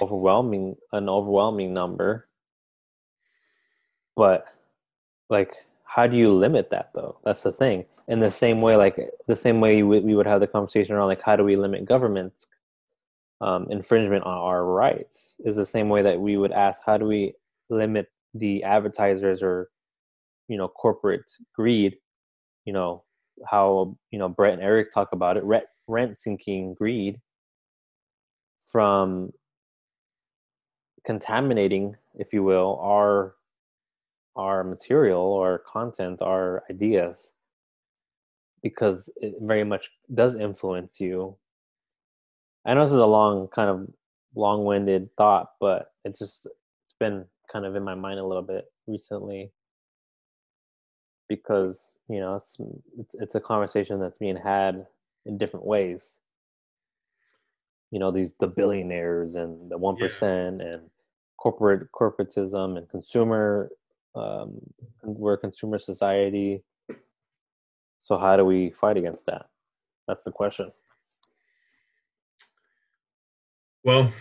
[0.00, 2.28] overwhelming, an overwhelming number.
[4.16, 4.46] But
[5.30, 5.54] like,
[5.84, 7.18] how do you limit that though?
[7.24, 7.86] That's the thing.
[8.08, 11.08] In the same way, like the same way we, we would have the conversation around
[11.08, 12.48] like how do we limit government's
[13.40, 15.34] um, infringement on our rights.
[15.44, 17.34] Is the same way that we would ask how do we
[17.70, 19.68] limit the advertisers or
[20.48, 21.96] you know corporate greed?
[22.64, 23.04] You know
[23.46, 27.20] how you know brett and eric talk about it rent, rent seeking greed
[28.60, 29.32] from
[31.04, 33.34] contaminating if you will our
[34.36, 37.32] our material or content our ideas.
[38.62, 41.36] Because it very much does influence you
[42.66, 43.88] i know this is a long kind of
[44.34, 48.66] long-winded thought but it just it's been kind of in my mind a little bit
[48.86, 49.50] recently.
[51.28, 52.56] Because you know it's
[52.98, 54.86] it's it's a conversation that's being had
[55.26, 56.18] in different ways.
[57.90, 60.08] You know these the billionaires and the one yeah.
[60.26, 60.82] and
[61.36, 63.70] corporate corporatism and consumer
[64.14, 64.58] um,
[65.02, 66.62] we're a consumer society.
[67.98, 69.46] So how do we fight against that?
[70.06, 70.72] That's the question
[73.84, 74.12] well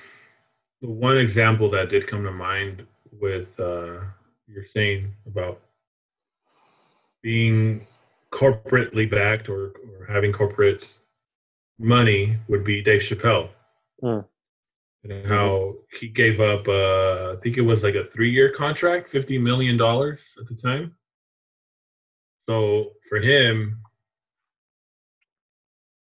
[0.81, 3.99] the one example that did come to mind with uh,
[4.47, 5.61] you're saying about
[7.21, 7.85] being
[8.31, 10.85] corporately backed or, or having corporate
[11.79, 13.49] money would be Dave Chappelle.
[14.03, 14.25] Mm.
[15.03, 19.11] And how he gave up, uh, I think it was like a three year contract,
[19.11, 20.95] $50 million at the time.
[22.49, 23.81] So for him,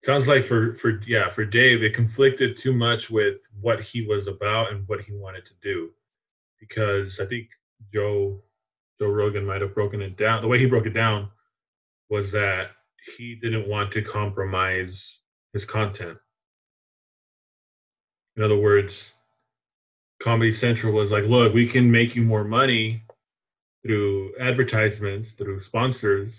[0.04, 4.26] sounds like for, for, yeah, for Dave, it conflicted too much with what he was
[4.26, 5.90] about and what he wanted to do
[6.60, 7.48] because I think
[7.92, 8.40] Joe
[8.98, 10.42] Joe Rogan might have broken it down.
[10.42, 11.28] The way he broke it down
[12.08, 12.70] was that
[13.16, 15.18] he didn't want to compromise
[15.52, 16.16] his content.
[18.36, 19.10] In other words,
[20.22, 23.02] Comedy Central was like, look, we can make you more money
[23.84, 26.32] through advertisements, through sponsors,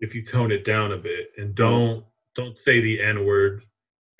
[0.00, 2.04] if you tone it down a bit and don't
[2.36, 3.62] don't say the N word,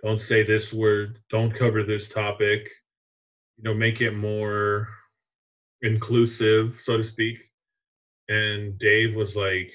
[0.02, 2.68] don't say this word, don't cover this topic.
[3.56, 4.88] You know, make it more
[5.82, 7.38] inclusive, so to speak.
[8.28, 9.70] And Dave was like,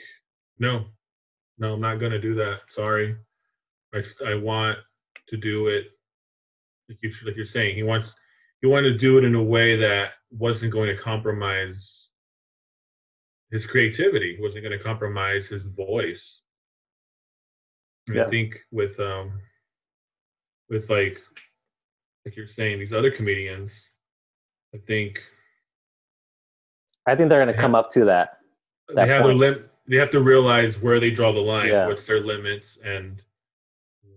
[0.60, 0.86] no,
[1.58, 2.62] no, I'm not going to do that.
[2.74, 3.16] Sorry.
[3.94, 4.78] I, I want
[5.30, 5.88] to do it
[6.90, 7.76] like, you, like you're saying.
[7.76, 8.14] He wants,
[8.62, 12.08] he wanted to do it in a way that wasn't going to compromise
[13.52, 16.42] his creativity, wasn't going to compromise his voice.
[18.08, 18.24] Yeah.
[18.24, 19.39] I think with, um,
[20.70, 21.20] with like,
[22.26, 23.72] like you're saying, these other comedians,
[24.74, 25.20] I think
[27.08, 28.39] I think they're going to come up to that.
[28.89, 29.38] that they have point.
[29.38, 31.68] lim- They have to realize where they draw the line.
[31.70, 31.88] Yeah.
[31.88, 33.22] What's their limits, and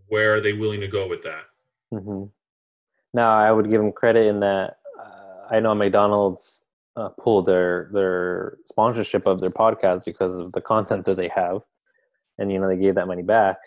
[0.09, 1.43] where are they willing to go with that?
[1.93, 2.25] Mm-hmm.
[3.15, 6.65] Now, I would give them credit in that uh, I know McDonald's
[6.97, 11.61] uh, pulled their their sponsorship of their podcast because of the content that they have,
[12.39, 13.59] and you know they gave that money back.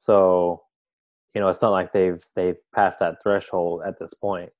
[0.00, 0.62] So,
[1.34, 4.50] you know, it's not like they've they've passed that threshold at this point.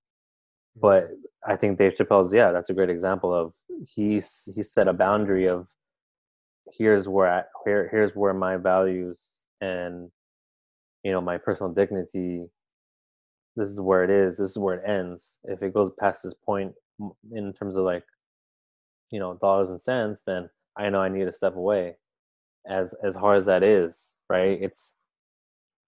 [0.76, 1.50] But mm-hmm.
[1.50, 3.54] I think Dave Chappelle's yeah, that's a great example of
[3.88, 5.68] he's he set a boundary of
[6.76, 10.10] here's where I, here here's where my values and
[11.04, 12.44] you know my personal dignity
[13.56, 15.38] this is where it is this is where it ends.
[15.44, 16.74] If it goes past this point
[17.32, 18.04] in terms of like
[19.10, 21.96] you know dollars and cents then i know i need to step away.
[22.68, 24.92] As as hard as that is right it's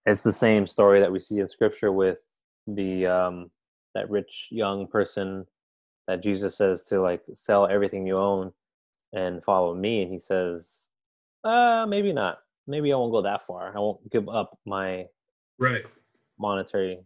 [0.05, 2.19] it's the same story that we see in scripture with
[2.67, 3.51] the um
[3.95, 5.45] that rich young person
[6.07, 8.51] that Jesus says to like sell everything you own
[9.13, 10.87] and follow me and he says
[11.43, 12.39] uh maybe not.
[12.65, 13.75] Maybe I won't go that far.
[13.75, 15.05] I won't give up my
[15.59, 15.83] right.
[16.39, 16.99] monetary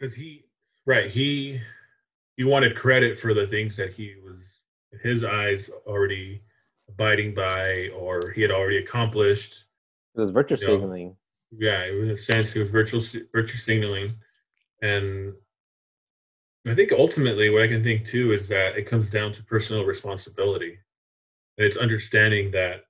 [0.00, 0.44] cuz he
[0.86, 1.60] right he
[2.36, 4.40] he wanted credit for the things that he was
[4.92, 6.40] in his eyes already
[6.88, 9.64] abiding by or he had already accomplished.
[10.16, 11.16] It was virtue signaling
[11.58, 13.02] yeah it was a sense it was virtual
[13.32, 14.14] virtue signaling
[14.82, 15.34] and
[16.66, 19.84] I think ultimately what I can think too is that it comes down to personal
[19.84, 20.78] responsibility.
[21.58, 22.84] And it's understanding that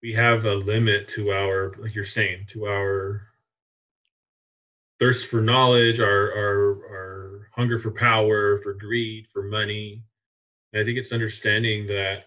[0.00, 3.22] we have a limit to our, like you're saying, to our
[5.00, 10.04] thirst for knowledge, our our our hunger for power, for greed, for money.
[10.72, 12.26] And I think it's understanding that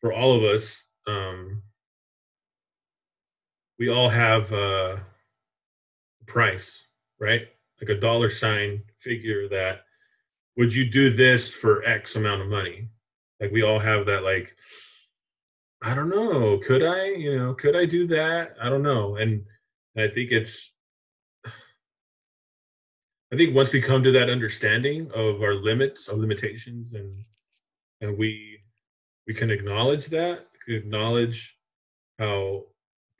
[0.00, 1.62] for all of us, um,
[3.78, 5.04] we all have a
[6.26, 6.84] price
[7.20, 7.42] right?
[7.80, 9.84] Like a dollar sign figure that
[10.56, 12.88] would you do this for X amount of money?
[13.40, 14.54] Like we all have that like
[15.82, 18.54] I don't know, could I, you know, could I do that?
[18.62, 19.16] I don't know.
[19.16, 19.44] And
[19.96, 20.70] I think it's
[21.46, 27.24] I think once we come to that understanding of our limits, our limitations and
[28.00, 28.60] and we
[29.26, 31.56] we can acknowledge that, acknowledge
[32.18, 32.64] how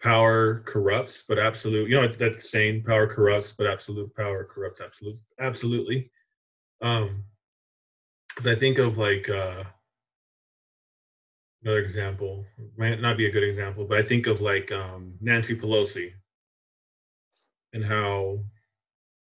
[0.05, 1.89] power corrupts, but absolute.
[1.89, 5.19] You know that's saying power corrupts, but absolute power corrupts absolute.
[5.41, 6.11] Absolutely.
[6.83, 7.25] Um,
[8.29, 9.65] because I think of like uh,
[11.63, 12.45] another example
[12.77, 16.11] might not be a good example, but I think of like um, Nancy Pelosi
[17.73, 18.39] and how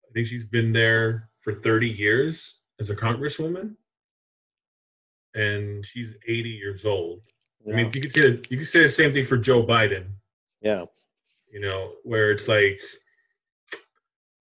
[0.08, 3.74] I think she's been there for 30 years as a congresswoman,
[5.34, 7.22] and she's 80 years old.
[7.64, 7.72] Yeah.
[7.72, 10.12] I mean, you could say you could say the same thing for Joe Biden.
[10.60, 10.84] Yeah.
[11.52, 12.78] You know, where it's like,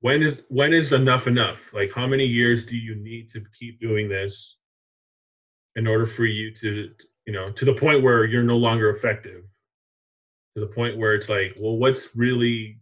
[0.01, 1.57] when is when is enough enough?
[1.73, 4.55] Like, how many years do you need to keep doing this
[5.75, 6.91] in order for you to,
[7.25, 9.43] you know, to the point where you're no longer effective?
[10.55, 12.79] To the point where it's like, well, what's really,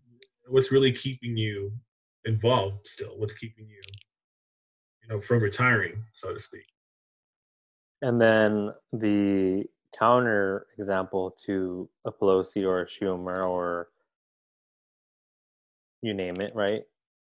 [0.47, 1.71] what's really keeping you
[2.25, 3.17] involved still?
[3.17, 3.81] What's keeping you,
[5.01, 6.65] you know, from retiring, so to speak?
[8.01, 9.65] And then the
[9.97, 13.89] counter example to a Pelosi or a Schumer or
[16.01, 16.83] you name it, right,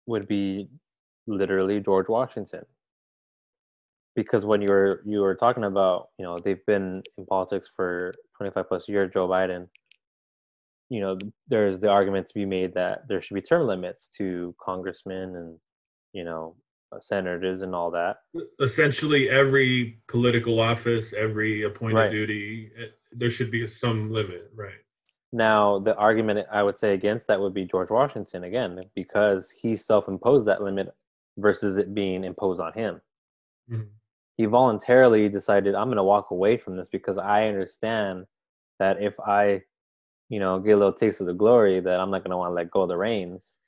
[0.06, 0.68] would be
[1.26, 2.64] literally George Washington.
[4.14, 8.14] Because when you were you were talking about, you know, they've been in politics for
[8.36, 9.68] 25 plus years, Joe Biden,
[10.88, 14.54] you know, there's the argument to be made that there should be term limits to
[14.60, 15.58] congressmen and,
[16.12, 16.56] you know,
[17.01, 18.18] senators and all that.
[18.61, 22.11] Essentially, every political office, every appointed right.
[22.11, 24.72] duty, eh, there should be some limit, right?
[25.32, 29.76] Now, the argument I would say against that would be George Washington again, because he
[29.76, 30.89] self-imposed that limit
[31.36, 33.01] versus it being imposed on him.
[33.70, 33.82] Mm-hmm.
[34.39, 38.24] He voluntarily decided, "I'm going to walk away from this because I understand
[38.78, 39.62] that if I,
[40.28, 42.51] you know, get a little taste of the glory, that I'm not going to want
[42.51, 43.59] to let go of the reins."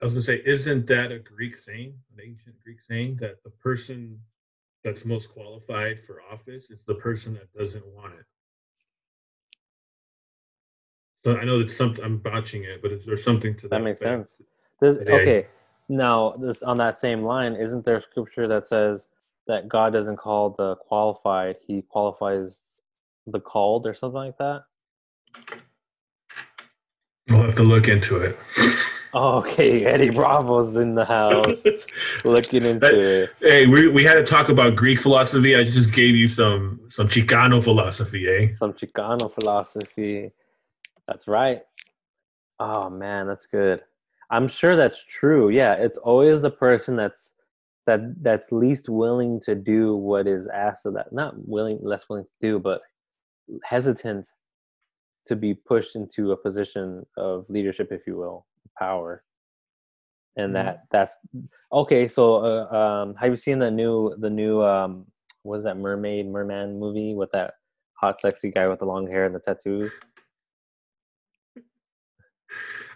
[0.00, 3.50] I was gonna say, isn't that a Greek saying, an ancient Greek saying that the
[3.50, 4.18] person
[4.82, 8.24] that's most qualified for office is the person that doesn't want it?
[11.24, 13.70] So I know that something I'm botching it, but is there something to that?
[13.70, 14.40] That makes sense.
[14.80, 15.46] This, okay,
[15.90, 19.08] now this on that same line, isn't there scripture that says
[19.46, 22.78] that God doesn't call the qualified; He qualifies
[23.26, 24.64] the called, or something like that?
[27.28, 28.38] We'll have to look into it.
[29.12, 31.64] Okay, Eddie Bravo's in the house
[32.24, 33.30] looking into it.
[33.40, 35.56] Hey, we we had to talk about Greek philosophy.
[35.56, 38.48] I just gave you some some Chicano philosophy, eh?
[38.48, 40.30] Some Chicano philosophy.
[41.08, 41.62] That's right.
[42.60, 43.82] Oh man, that's good.
[44.30, 45.50] I'm sure that's true.
[45.50, 47.32] Yeah, it's always the person that's
[47.86, 51.12] that that's least willing to do what is asked of that.
[51.12, 52.82] Not willing, less willing to do, but
[53.64, 54.28] hesitant
[55.26, 58.46] to be pushed into a position of leadership, if you will
[58.80, 59.22] power.
[60.36, 60.66] And mm-hmm.
[60.66, 61.18] that that's
[61.72, 65.06] okay so uh, um have you seen the new the new um
[65.42, 67.54] what is that mermaid merman movie with that
[67.94, 69.98] hot sexy guy with the long hair and the tattoos?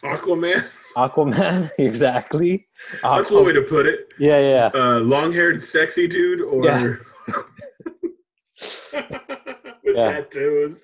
[0.04, 0.66] Aquaman?
[0.96, 2.68] Aquaman exactly.
[3.02, 4.08] That's one way to put it.
[4.18, 6.94] Yeah yeah uh long-haired sexy dude or yeah.
[9.82, 10.12] with yeah.
[10.12, 10.78] tattoos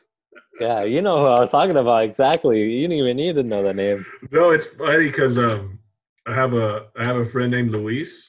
[0.60, 2.60] yeah, you know who I was talking about exactly.
[2.60, 4.04] You didn't even need to know the name.
[4.30, 5.78] No, it's funny because um,
[6.26, 8.28] I have a I have a friend named Luis,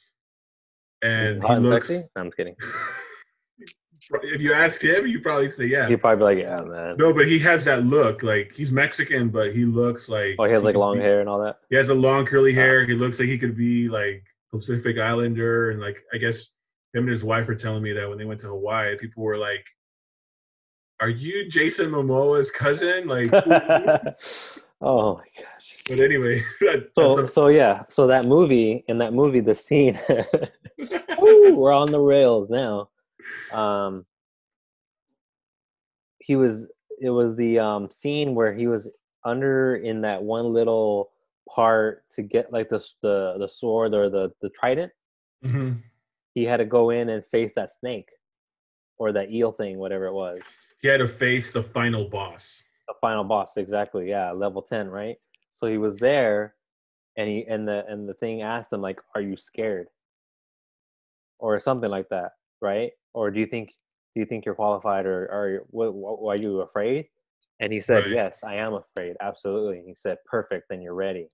[1.02, 2.10] and hot he looks, and sexy.
[2.16, 2.56] No, I'm kidding.
[4.24, 5.88] If you ask him, you probably say yeah.
[5.88, 6.98] He'd probably be like, yeah, man.
[6.98, 8.24] No, but he has that look.
[8.24, 10.36] Like he's Mexican, but he looks like.
[10.38, 11.60] Oh, he has like long be, hair and all that.
[11.70, 12.86] He has a long curly hair.
[12.86, 16.50] He looks like he could be like Pacific Islander, and like I guess
[16.94, 19.38] him and his wife were telling me that when they went to Hawaii, people were
[19.38, 19.64] like,
[21.02, 23.08] are you Jason Momoa's cousin?
[23.08, 23.34] Like,
[24.82, 25.78] oh my gosh.
[25.90, 26.46] But anyway,
[26.96, 32.00] so so yeah, so that movie in that movie, the scene, Ooh, we're on the
[32.00, 32.90] rails now.
[33.52, 34.06] Um,
[36.20, 36.68] he was.
[37.02, 38.88] It was the um scene where he was
[39.26, 41.10] under in that one little
[41.50, 44.92] part to get like the the the sword or the the trident.
[45.44, 45.78] Mm-hmm.
[46.36, 48.10] He had to go in and face that snake
[49.00, 50.42] or that eel thing, whatever it was
[50.82, 52.44] he had to face the final boss.
[52.88, 54.10] The final boss, exactly.
[54.10, 55.18] Yeah, level ten, right?
[55.50, 56.56] So he was there,
[57.18, 59.88] and he and the and the thing asked him like, "Are you scared?"
[61.40, 62.92] Or something like that, right?
[63.14, 63.74] Or do you think
[64.14, 67.08] do you think you're qualified, or are what, what, are you afraid?
[67.60, 68.12] And he said, right.
[68.12, 69.16] "Yes, I am afraid.
[69.22, 70.66] Absolutely." And he said, "Perfect.
[70.70, 71.30] Then you're ready."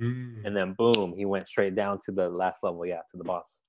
[0.00, 0.44] Mm.
[0.44, 3.60] and then boom, he went straight down to the last level, yeah, to the boss.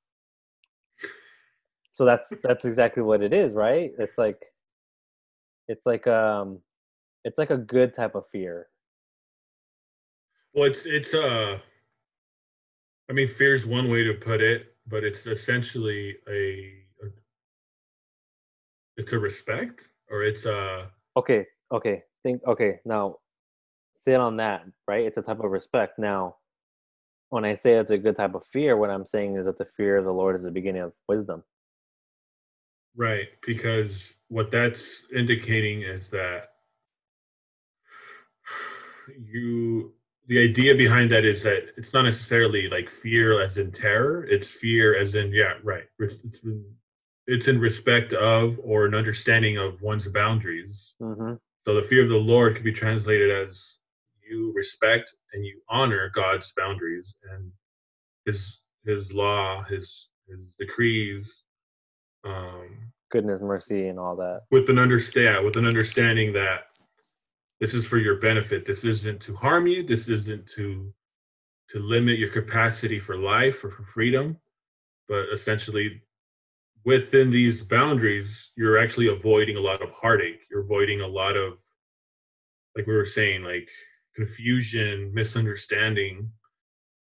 [1.91, 3.91] So that's that's exactly what it is, right?
[3.99, 4.43] It's like
[5.67, 6.59] it's like um
[7.23, 8.67] it's like a good type of fear.
[10.53, 11.57] Well, it's it's uh,
[13.09, 16.31] I mean, fear is one way to put it, but it's essentially a,
[17.03, 17.09] a
[18.97, 22.03] it's a respect or it's a Okay, okay.
[22.23, 23.17] Think okay, now
[23.93, 25.05] sit on that, right?
[25.05, 25.97] It's a type of respect.
[25.97, 26.37] Now,
[27.29, 29.65] when I say it's a good type of fear, what I'm saying is that the
[29.65, 31.43] fear of the Lord is the beginning of wisdom.
[32.95, 33.91] Right because
[34.29, 34.81] what that's
[35.15, 36.49] indicating is that
[39.19, 39.93] you
[40.27, 44.49] the idea behind that is that it's not necessarily like fear as in terror it's
[44.49, 46.65] fear as in yeah right it's in,
[47.27, 51.35] it's in respect of or an understanding of one's boundaries Mm-hmm.
[51.65, 53.75] so the fear of the lord could be translated as
[54.27, 57.51] you respect and you honor god's boundaries and
[58.25, 61.43] his his law his his decrees
[62.25, 62.69] um
[63.11, 64.41] Goodness, mercy, and all that.
[64.51, 66.67] with an understand with an understanding that
[67.61, 68.65] this is for your benefit.
[68.65, 69.85] This isn't to harm you.
[69.85, 70.93] This isn't to
[71.69, 74.37] to limit your capacity for life or for freedom.
[75.07, 76.01] But essentially
[76.83, 80.41] within these boundaries you're actually avoiding a lot of heartache.
[80.51, 81.53] You're avoiding a lot of
[82.75, 83.69] like we were saying like
[84.15, 86.29] confusion misunderstanding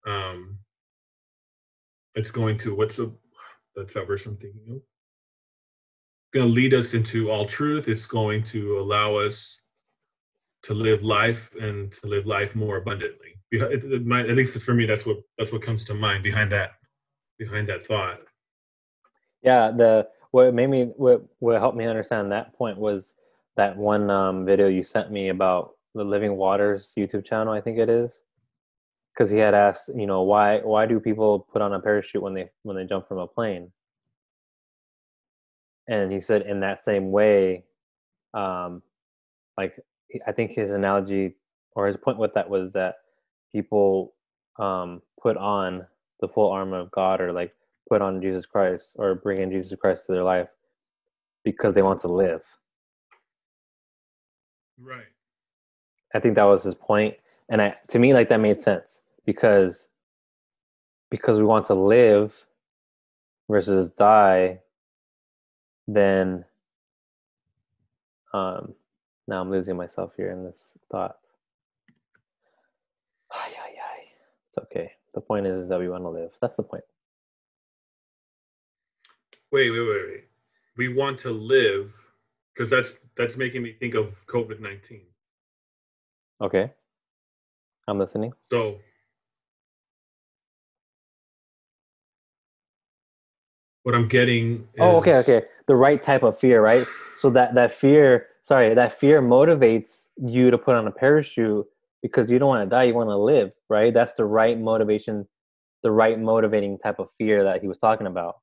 [0.07, 0.59] um
[2.15, 3.13] it's going to what's the
[3.77, 4.81] that's that verse i'm thinking of
[6.33, 7.89] going to lead us into all truth.
[7.89, 9.59] It's going to allow us
[10.65, 13.37] to live life and to live life more abundantly.
[13.61, 16.73] At least for me, that's what that's what comes to mind behind that
[17.39, 18.21] behind that thought.
[19.43, 23.15] Yeah, the what made me what what helped me understand that point was
[23.57, 27.53] that one um, video you sent me about the Living Waters YouTube channel.
[27.53, 28.23] I think it is
[29.13, 32.33] because he had asked, you know, why why do people put on a parachute when
[32.33, 33.71] they when they jump from a plane?
[35.89, 37.65] And he said, in that same way,
[38.35, 38.83] um,
[39.57, 39.79] like
[40.27, 41.35] I think his analogy
[41.75, 42.97] or his point with that was that
[43.53, 44.15] people
[44.59, 45.87] um, put on
[46.21, 47.55] the full armor of God or like
[47.89, 50.49] put on Jesus Christ or bring in Jesus Christ to their life
[51.45, 52.43] because they want to live.
[54.81, 55.05] Right.
[56.15, 57.17] I think that was his point,
[57.49, 59.89] and I to me like that made sense because
[61.11, 62.47] because we want to live
[63.49, 64.61] versus die.
[65.89, 66.45] Then,
[68.33, 68.75] um,
[69.29, 70.61] now I'm losing myself here in this
[70.91, 71.17] thought.
[73.33, 74.05] Ay, ay, ay.
[74.49, 74.93] It's okay.
[75.15, 76.33] The point is, is that we want to live.
[76.41, 76.85] That's the point.
[79.51, 80.25] Wait, wait, wait, wait.
[80.77, 81.93] We want to live
[82.55, 85.03] because that's that's making me think of COVID nineteen.
[86.41, 86.73] Okay.
[87.87, 88.33] I'm listening.
[88.51, 88.79] So
[93.83, 94.67] what I'm getting.
[94.79, 95.43] Oh, okay, okay.
[95.67, 96.87] The right type of fear, right?
[97.15, 101.67] So that that fear, sorry, that fear motivates you to put on a parachute
[102.03, 103.93] because you don't want to die, you want to live, right?
[103.95, 105.27] That's the right motivation,
[105.83, 108.37] the right motivating type of fear that he was talking about.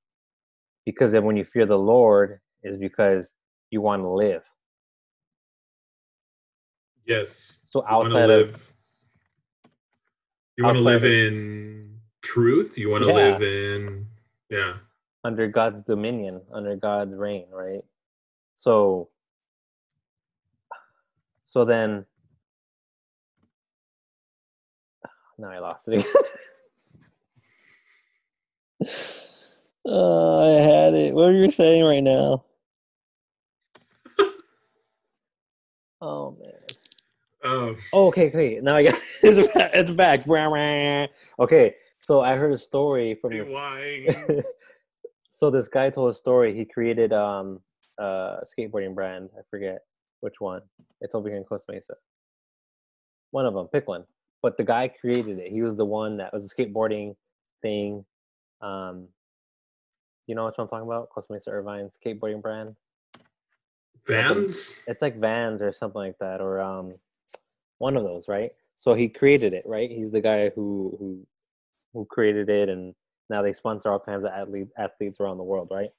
[0.86, 3.34] Because then when you fear the Lord is because
[3.70, 4.44] you want to live.
[7.06, 7.30] Yes.
[7.64, 8.56] So outside of
[10.58, 12.78] You want to live of- in truth.
[12.78, 13.16] You want to Yeah.
[13.16, 14.06] live in
[14.50, 14.78] yeah.
[15.24, 17.84] Under God's dominion, under God's reign, right?
[18.56, 19.10] So
[21.46, 22.06] so then
[25.38, 26.14] now I lost it again.
[29.86, 31.14] oh, I had it.
[31.14, 32.46] What are you saying right now?
[36.02, 36.54] Oh man.
[37.44, 38.60] Oh, Oh, okay, okay.
[38.62, 39.72] Now I got it's back.
[39.74, 40.28] It's back.
[40.28, 41.08] Wah, wah.
[41.44, 44.44] Okay, so I heard a story from this rewind.
[45.30, 46.56] So this guy told a story.
[46.56, 47.60] He created um
[47.98, 49.30] a skateboarding brand.
[49.38, 49.80] I forget
[50.22, 50.62] which one.
[51.02, 51.96] It's over here in Costa Mesa.
[53.32, 53.68] One of them.
[53.68, 54.06] Pick one.
[54.42, 55.52] But the guy created it.
[55.52, 57.16] He was the one that was a skateboarding
[57.62, 58.06] thing.
[58.62, 59.08] Um,
[60.28, 61.10] you know what I'm talking about?
[61.10, 62.76] Costa Mesa Irvine skateboarding brand.
[64.08, 64.72] Vans.
[64.88, 66.96] It's like Vans or something like that, or um,
[67.78, 68.52] one of those, right?
[68.76, 69.90] So he created it, right?
[69.90, 71.28] He's the guy who who
[71.94, 72.96] who created it, and
[73.30, 75.90] now they sponsor all kinds of athlete, athletes around the world, right?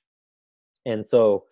[0.87, 1.45] And so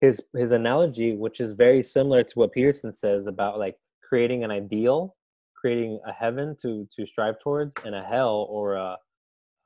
[0.00, 4.50] his his analogy, which is very similar to what Peterson says about like creating an
[4.50, 5.16] ideal,
[5.54, 8.96] creating a heaven to to strive towards, and a hell or a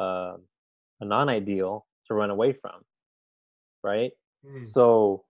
[0.00, 0.34] a,
[1.00, 2.84] a non-ideal to run away from,
[3.82, 4.12] right?
[4.46, 4.64] Hmm.
[4.64, 5.24] So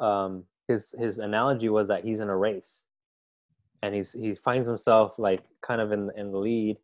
[0.00, 2.84] um, his his analogy was that he's in a race,
[3.82, 6.78] and he's he finds himself like kind of in in the lead,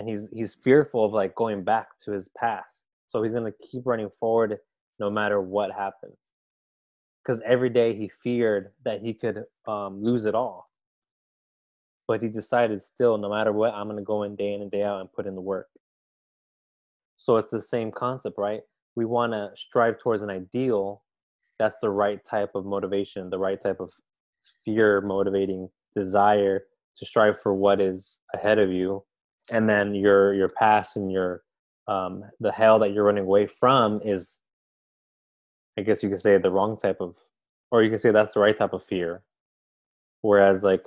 [0.00, 2.84] and he's he's fearful of like going back to his past.
[3.06, 4.56] So he's going to keep running forward
[4.98, 6.16] no matter what happens.
[7.22, 10.64] Because every day he feared that he could um, lose it all.
[12.08, 14.70] But he decided still no matter what i'm going to go in day in and
[14.70, 15.68] day out and put in the work.
[17.18, 18.62] So it's the same concept right?
[18.96, 21.02] We want to strive towards an ideal
[21.58, 23.92] that's the right type of motivation the right type of
[24.64, 26.62] fear motivating desire
[26.96, 29.04] to strive for what is ahead of you
[29.52, 31.42] and then your your past and your
[31.88, 34.36] um the hell that you're running away from is
[35.78, 37.16] i guess you could say the wrong type of
[37.70, 39.22] or you can say that's the right type of fear
[40.22, 40.84] whereas like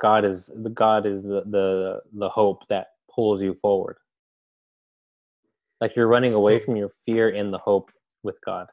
[0.00, 3.96] god is the god is the the, the hope that pulls you forward
[5.80, 7.90] like you're running away from your fear in the hope
[8.22, 8.66] with god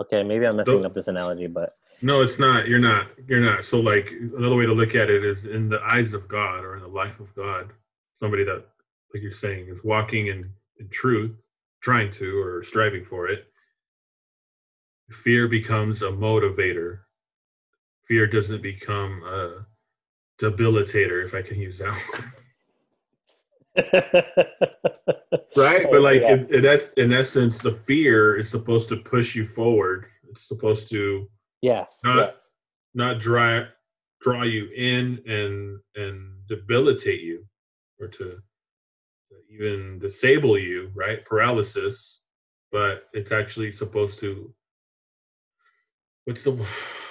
[0.00, 2.68] okay maybe i'm messing So- up this analogy but No, it's not.
[2.68, 3.08] You're not.
[3.26, 3.64] You're not.
[3.64, 4.06] So, like,
[4.38, 6.86] another way to look at it is in the eyes of God or in the
[7.02, 7.72] life of God,
[8.20, 8.64] somebody that,
[9.14, 10.50] like you're saying, is walking in,
[10.80, 11.32] in truth,
[11.82, 13.46] trying to or striving for it,
[15.24, 17.00] fear becomes a motivator.
[18.06, 19.66] Fear doesn't become a
[20.42, 22.24] debilitator, if I can use that word.
[25.56, 26.34] right but like Yeah.
[26.34, 30.88] in, in, es- in essence the fear is supposed to push you forward it's supposed
[30.90, 31.28] to
[31.62, 32.34] yes Not- yes
[32.94, 33.64] not draw
[34.20, 37.44] draw you in and and debilitate you
[38.00, 38.38] or to
[39.52, 42.20] even disable you right paralysis
[42.72, 44.52] but it's actually supposed to
[46.24, 46.66] what's the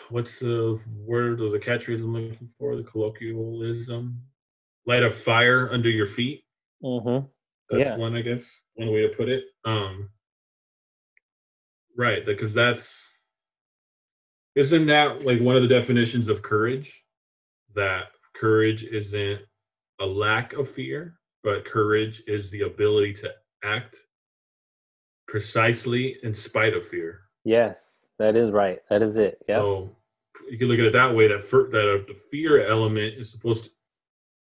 [0.09, 4.19] what's the word or the catchphrase i'm looking for the colloquialism
[4.85, 6.43] light a fire under your feet
[6.83, 7.25] mm-hmm.
[7.69, 7.97] that's Yeah.
[7.97, 8.43] one, I guess,
[8.75, 9.43] one way to put it.
[9.65, 10.09] Um,
[11.97, 12.87] right, because that's
[14.55, 17.03] isn't that like one of the definitions of courage?
[17.75, 18.05] That
[18.35, 19.41] courage isn't
[19.99, 23.29] a lack of fear, but courage is the ability to
[23.63, 23.97] act
[25.27, 27.21] precisely in spite of fear.
[27.43, 28.79] Yes, that is right.
[28.89, 29.43] That is it.
[29.47, 29.57] Yeah.
[29.57, 29.95] So
[30.49, 31.27] you can look at it that way.
[31.27, 33.69] That fir- that uh, the fear element is supposed to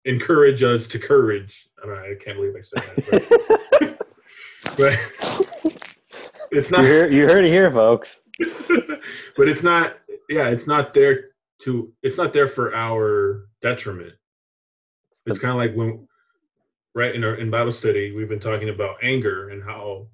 [0.05, 1.69] encourage us to courage.
[1.83, 2.03] I don't know.
[2.03, 4.07] I can't believe I said that.
[4.77, 4.99] But, but
[6.51, 7.13] it's you, not.
[7.13, 8.23] you heard it here, folks.
[9.37, 9.97] but it's not.
[10.29, 11.31] Yeah, it's not there
[11.63, 11.93] to.
[12.03, 14.13] It's not there for our detriment.
[15.27, 16.07] It's kind of like when,
[16.95, 20.09] right in our in Bible study, we've been talking about anger and how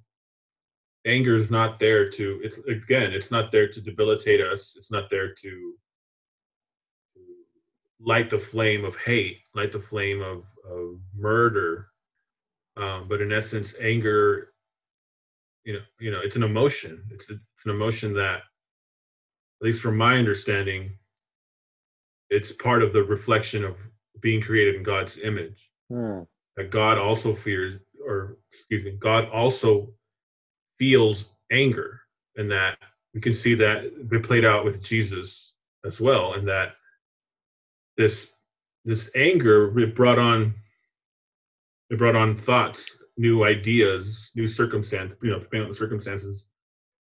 [1.06, 2.40] anger is not there to.
[2.42, 4.74] It's again, it's not there to debilitate us.
[4.76, 5.74] It's not there to
[8.00, 11.88] light the flame of hate, light the flame of, of murder.
[12.76, 14.52] Um, but in essence, anger,
[15.64, 17.02] you know, you know, it's an emotion.
[17.10, 18.40] It's, a, it's an emotion that,
[19.60, 20.92] at least from my understanding,
[22.28, 23.76] it's part of the reflection of
[24.20, 25.70] being created in God's image.
[25.90, 26.20] Hmm.
[26.56, 29.92] That God also fears, or excuse me, God also
[30.78, 32.00] feels anger,
[32.36, 32.78] and that
[33.14, 35.52] we can see that be played out with Jesus
[35.84, 36.76] as well, and that
[37.96, 38.26] this
[38.84, 40.54] this anger it brought on
[41.90, 46.44] it brought on thoughts, new ideas, new circumstance, you know, depending on the circumstances.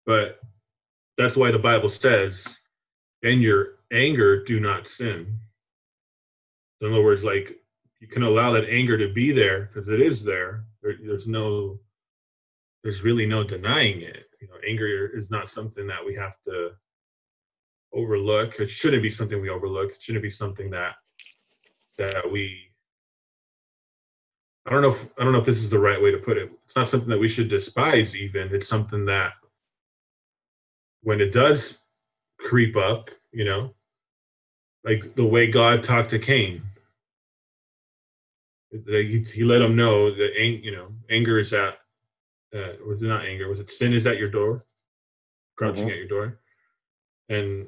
[0.05, 0.41] But
[1.17, 2.45] that's why the Bible says,
[3.23, 5.39] "In your anger, do not sin."
[6.81, 7.57] In other words, like
[8.01, 10.65] you can allow that anger to be there because it is there.
[10.83, 10.97] there.
[11.03, 11.79] There's no,
[12.83, 14.25] there's really no denying it.
[14.41, 16.73] You know, anger is not something that we have to
[17.95, 18.55] overlook.
[18.59, 19.93] It shouldn't be something we overlook.
[19.93, 20.97] It shouldn't be something that
[21.97, 22.61] that we.
[24.67, 24.91] I don't know.
[24.91, 26.51] If, I don't know if this is the right way to put it.
[26.67, 28.15] It's not something that we should despise.
[28.15, 29.33] Even it's something that
[31.03, 31.79] when it does
[32.39, 33.75] creep up, you know,
[34.85, 36.63] like the way God talked to Cain.
[38.71, 41.75] He, he let him know that you know anger is at
[42.55, 44.65] uh, was it not anger was it sin is at your door,
[45.57, 45.93] crouching Mhm.
[45.93, 46.41] at your door,
[47.29, 47.67] and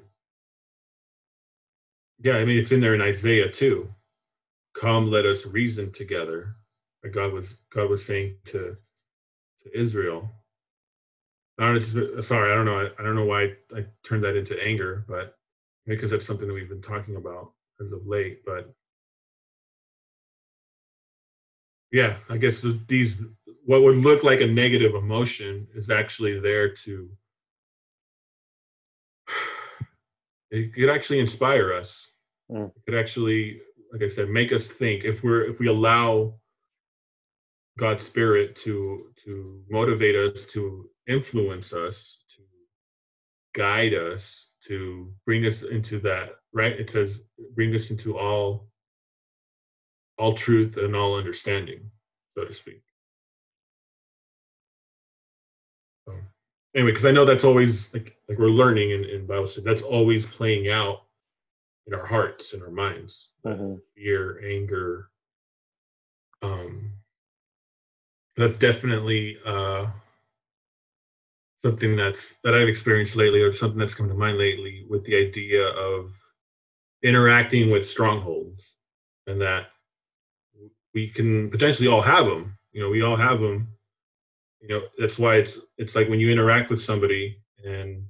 [2.23, 3.89] yeah, I mean it's in there in Isaiah too.
[4.75, 6.57] Come, let us reason together.
[7.05, 8.77] Like God was God was saying to
[9.65, 10.31] to Israel.
[11.59, 12.81] I don't know, sorry, I don't know.
[12.81, 15.37] I, I don't know why I, I turned that into anger, but
[15.87, 18.41] because that's something that we've been talking about as of late.
[18.45, 18.75] But
[21.93, 23.17] yeah, I guess these
[23.65, 27.09] what would look like a negative emotion is actually there to
[30.51, 32.07] it could actually inspire us.
[32.51, 32.69] Mm.
[32.69, 33.61] It could actually,
[33.93, 36.35] like I said, make us think if we're if we allow
[37.79, 42.43] God's spirit to to motivate us, to influence us, to
[43.55, 46.73] guide us, to bring us into that right.
[46.79, 47.19] It says
[47.55, 48.69] bring us into all
[50.19, 51.91] all truth and all understanding.
[52.37, 52.83] so to speak.
[56.07, 56.15] So,
[56.75, 59.83] anyway, because I know that's always like like we're learning in, in Bible study, that's
[59.83, 61.03] always playing out
[61.87, 63.29] in our hearts and our minds.
[63.45, 63.81] Mhm.
[63.95, 65.11] Fear, anger.
[66.43, 66.93] Um
[68.37, 69.87] that's definitely uh
[71.67, 75.17] something that's that I've experienced lately or something that's come to mind lately with the
[75.17, 76.13] idea of
[77.03, 78.63] interacting with strongholds
[79.27, 79.67] and that
[80.95, 83.69] we can potentially all have them you know we all have them
[84.61, 88.05] you know that's why it's it's like when you interact with somebody and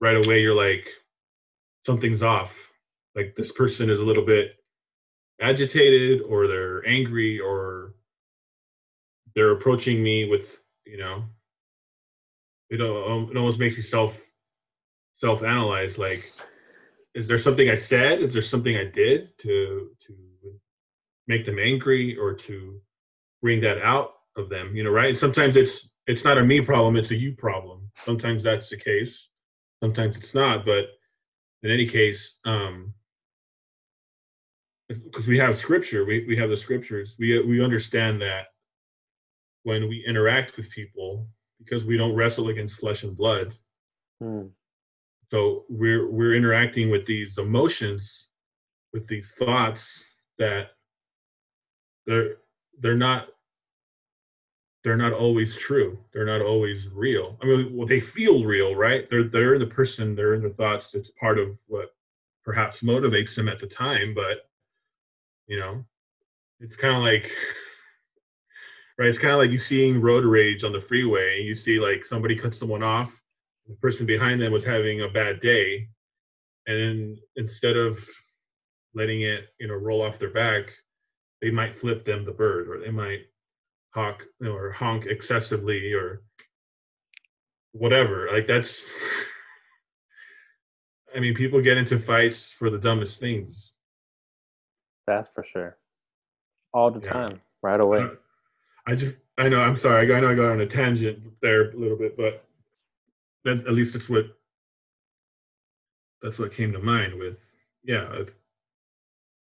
[0.00, 0.86] right away you're like
[1.88, 2.52] something's off.
[3.14, 4.56] Like this person is a little bit
[5.40, 7.94] agitated or they're angry or
[9.34, 11.24] they're approaching me with you know
[12.70, 14.14] it, al- it almost makes you self
[15.18, 16.24] self analyze like
[17.14, 18.20] is there something i said?
[18.20, 20.14] Is there something i did to to
[21.26, 22.80] make them angry or to
[23.42, 25.10] bring that out of them you know right?
[25.10, 27.90] And sometimes it's it's not a me problem it's a you problem.
[27.94, 29.28] Sometimes that's the case
[29.82, 30.86] sometimes it's not but
[31.62, 32.92] in any case um
[34.88, 37.16] because we have scripture we, we have the scriptures.
[37.18, 38.46] We we understand that
[39.64, 41.28] when we interact with people
[41.58, 43.54] because we don't wrestle against flesh and blood.
[44.22, 44.50] Mm.
[45.30, 48.26] so we're we're interacting with these emotions
[48.92, 50.02] with these thoughts
[50.38, 50.70] that
[52.06, 52.38] they're
[52.80, 53.28] they're not
[54.82, 55.98] they're not always true.
[56.12, 57.36] They're not always real.
[57.42, 59.08] I mean well they feel real right?
[59.08, 60.94] They're they're in the person they're in their thoughts.
[60.94, 61.94] It's part of what
[62.44, 64.48] perhaps motivates them at the time but
[65.48, 65.84] you know
[66.60, 67.30] it's kind of like
[68.98, 72.04] right it's kind of like you seeing road rage on the freeway you see like
[72.04, 73.12] somebody cut someone off
[73.68, 75.88] the person behind them was having a bad day
[76.66, 77.98] and then instead of
[78.94, 80.64] letting it you know roll off their back
[81.40, 83.20] they might flip them the bird or they might
[83.94, 86.22] honk you know, or honk excessively or
[87.72, 88.80] whatever like that's
[91.16, 93.72] i mean people get into fights for the dumbest things
[95.06, 95.78] That's for sure.
[96.74, 97.12] All the Yeah.
[97.12, 98.02] time, right away.
[98.02, 98.10] Uh,
[98.88, 100.12] I just, I know, I'm sorry.
[100.12, 102.44] I know I got on a tangent there a little bit, but
[103.44, 104.24] that, at least that's what,
[106.22, 107.36] that's what came to mind with,
[107.84, 108.24] yeah, I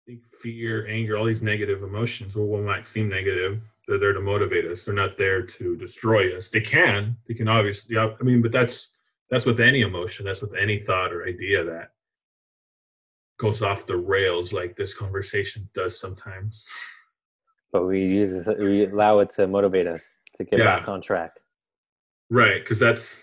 [0.05, 4.19] think fear, anger, all these negative emotions, well, what might seem negative, they're there to
[4.19, 4.83] motivate us.
[4.83, 6.49] They're not there to destroy us.
[6.49, 8.89] They can, they can obviously, I mean, but that's,
[9.31, 10.25] that's with any emotion.
[10.25, 11.93] That's with any thought or idea that
[13.39, 16.65] goes off the rails like this conversation does sometimes.
[17.71, 20.79] But we use it, we allow it to motivate us to get Yeah.
[20.79, 21.39] back on track.
[22.29, 23.15] Right, because that's.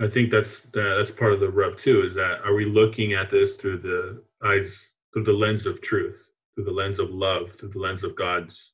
[0.00, 2.02] I think that's that's part of the rub too.
[2.06, 6.26] Is that are we looking at this through the eyes through the lens of truth,
[6.54, 8.72] through the lens of love, through the lens of God's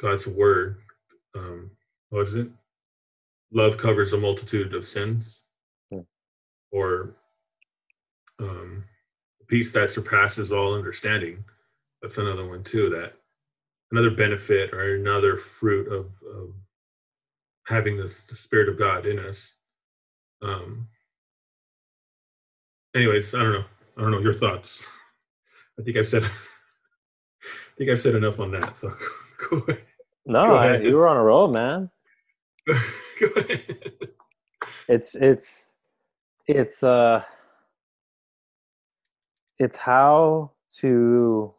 [0.00, 0.78] God's word?
[1.34, 1.70] Um,
[2.10, 2.48] what is it?
[3.52, 5.40] Love covers a multitude of sins,
[5.90, 6.00] Hmm.
[6.70, 7.16] or
[8.38, 8.84] um,
[9.48, 11.42] peace that surpasses all understanding.
[12.02, 12.90] That's another one too.
[12.90, 13.14] That
[13.92, 16.06] another benefit or another fruit of,
[16.36, 16.50] of
[17.66, 19.38] having the, the spirit of God in us.
[20.42, 20.88] Um,
[22.96, 23.64] anyways, I don't know.
[23.98, 24.80] I don't know your thoughts.
[25.78, 26.24] I think I've said.
[26.24, 26.30] I
[27.78, 28.78] think I've said enough on that.
[28.78, 28.94] So
[29.50, 29.82] go ahead.
[30.26, 31.90] No, Go I, you were on a roll, man.
[32.66, 33.78] Go ahead.
[34.88, 35.72] It's it's
[36.46, 37.22] it's uh
[39.58, 41.54] it's how to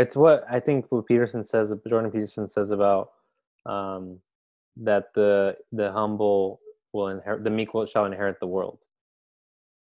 [0.00, 3.10] it's what I think what Peterson says Jordan Peterson says about
[3.66, 4.20] um
[4.76, 6.60] that the the humble
[6.92, 8.78] will inherit the meek will shall inherit the world.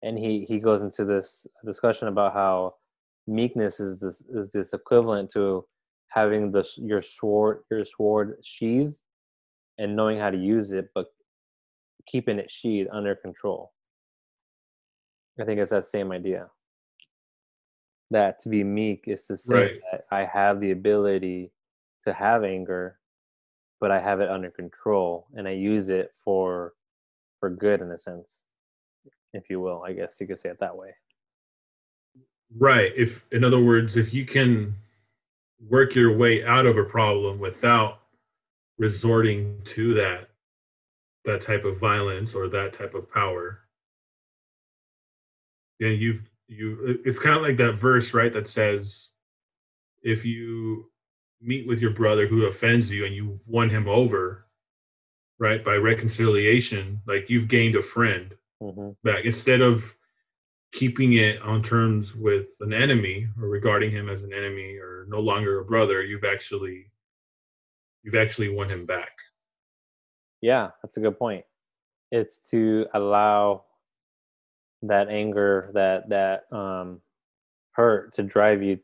[0.02, 2.76] And he he goes into this discussion about how
[3.26, 5.66] meekness is this is this equivalent to
[6.08, 8.98] having the your sword your sword sheathed
[9.78, 11.06] and knowing how to use it but
[12.06, 13.72] keeping it sheathed under control.
[15.40, 16.48] I think it's that same idea.
[18.10, 19.80] That to be meek is to say Right.
[19.92, 21.52] that I have the ability
[22.04, 22.98] to have anger,
[23.80, 26.74] but I have it under control and I use it for
[27.40, 28.42] for good in a sense,
[29.32, 29.84] if you will.
[29.84, 30.94] I guess you could say it that way.
[32.56, 32.92] Right.
[32.96, 34.74] If, in other words, if you can
[35.68, 38.00] work your way out of a problem without
[38.78, 40.30] resorting to that
[41.24, 43.60] that type of violence or that type of power,
[45.78, 47.00] then you've you.
[47.04, 48.32] It's kind of like that verse, right?
[48.32, 49.08] That says,
[50.02, 50.90] if you
[51.40, 54.46] meet with your brother who offends you and you won him over,
[55.38, 59.84] right, by reconciliation, like you've gained a friend hmm back instead of
[60.72, 65.20] keeping it on terms with an enemy or regarding him as an enemy or no
[65.20, 66.90] longer a brother you've actually
[68.02, 69.12] you've actually won him back.
[70.40, 71.44] Yeah, that's a good point.
[72.10, 73.64] It's to allow
[74.82, 77.00] that anger, that that um,
[77.72, 78.78] hurt, to drive you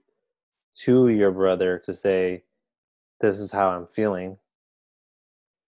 [0.82, 2.44] to your brother to say,
[3.20, 4.38] "This is how I'm feeling,"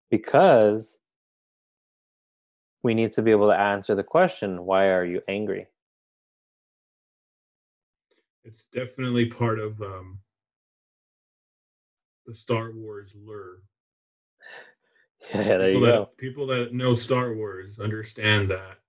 [0.10, 0.98] because
[2.84, 5.68] we need to be able to answer the question, "Why are you angry?"
[8.45, 10.20] It's definitely part of um,
[12.26, 13.60] the Star Wars lure.
[15.34, 16.10] Yeah, there people you that, go.
[16.18, 18.80] People that know Star Wars understand that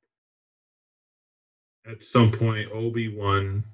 [1.87, 3.65] at some point Obi Wan,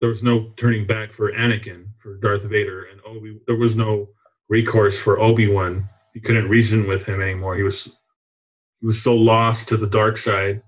[0.00, 4.08] there was no turning back for Anakin for Darth Vader, and Obi there was no
[4.48, 5.88] recourse for Obi Wan.
[6.14, 7.56] He couldn't reason with him anymore.
[7.56, 7.84] He was
[8.80, 10.62] he was so lost to the dark side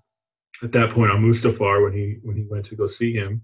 [0.63, 3.43] at that point on Mustafar when he when he went to go see him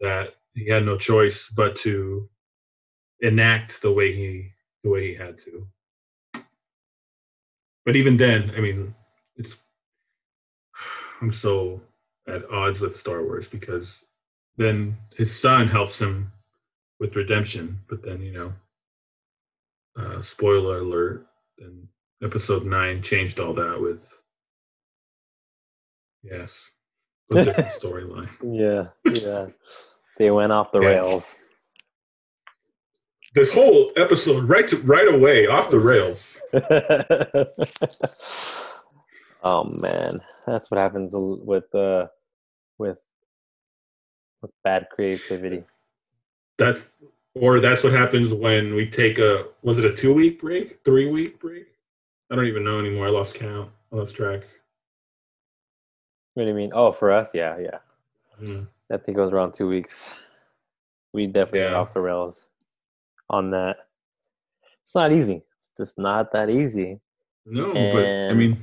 [0.00, 2.28] that he had no choice but to
[3.20, 4.50] enact the way he
[4.82, 5.66] the way he had to.
[7.84, 8.94] But even then, I mean,
[9.36, 9.54] it's
[11.20, 11.80] I'm so
[12.28, 13.86] at odds with Star Wars because
[14.56, 16.32] then his son helps him
[16.98, 18.52] with redemption, but then you know,
[19.98, 21.26] uh, spoiler alert,
[21.58, 21.88] then
[22.22, 24.00] episode nine changed all that with
[26.22, 26.50] yes,
[27.32, 28.28] a different storyline.
[28.44, 29.46] Yeah, yeah.
[30.18, 30.88] They went off the Yeah.
[30.88, 31.38] rails.
[33.34, 36.20] This whole episode, right to right away, off the rails.
[39.42, 42.06] oh man, that's what happens with uh
[42.78, 42.98] with
[44.42, 45.64] with bad creativity.
[46.58, 46.80] That's
[47.34, 51.08] or that's what happens when we take a was it a two week break, three
[51.10, 51.66] week break?
[52.30, 53.06] I don't even know anymore.
[53.06, 53.70] I lost count.
[53.92, 54.42] I lost track.
[56.34, 56.70] What do you mean?
[56.72, 57.78] Oh, for us, yeah, yeah.
[58.38, 58.62] Hmm.
[58.92, 60.08] I think it was around two weeks.
[61.12, 61.74] We definitely Yeah.
[61.74, 62.46] off the rails
[63.28, 63.88] on that.
[64.84, 65.42] It's not easy.
[65.56, 67.00] It's just not that easy.
[67.46, 68.62] No, but I mean,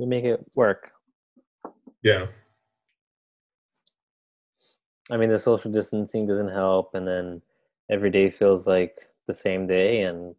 [0.00, 0.92] We make it work.
[2.02, 2.24] yeah,
[5.10, 7.42] I mean, the social distancing doesn't help, and then
[7.90, 8.96] every day feels like
[9.26, 10.34] the same day, and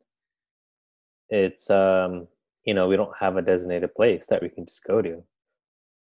[1.30, 2.28] it's um,
[2.66, 5.22] you know, we don't have a designated place that we can just go to.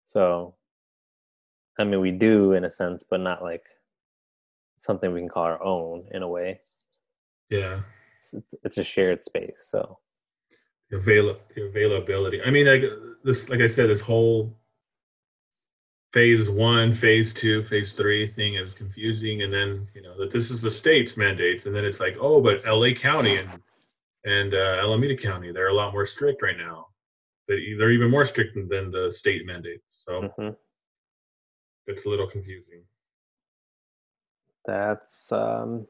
[0.06, 0.54] So,
[1.80, 3.66] I mean, we do in a sense, but not like
[4.76, 6.60] something we can call our own in a way.
[7.50, 7.82] yeah.
[8.14, 9.68] It's, it's- a shared space.
[9.72, 9.98] So,
[10.92, 12.42] The avail the availability.
[12.42, 12.84] I mean, like
[13.28, 14.58] this, like I said, this whole
[16.14, 20.49] phase one, phase two, phase three thing is confusing, and then you know that this
[20.49, 22.94] is the state's mandates, and then it's like, oh, but L.A.
[22.95, 23.49] County and
[24.24, 26.88] and uh, Alameda County, they're a lot more strict right now.
[27.48, 29.86] They, they're even more strict than, the state mandates.
[30.06, 30.56] So mhm.
[31.86, 32.84] it's a little confusing.
[34.66, 35.88] that's um,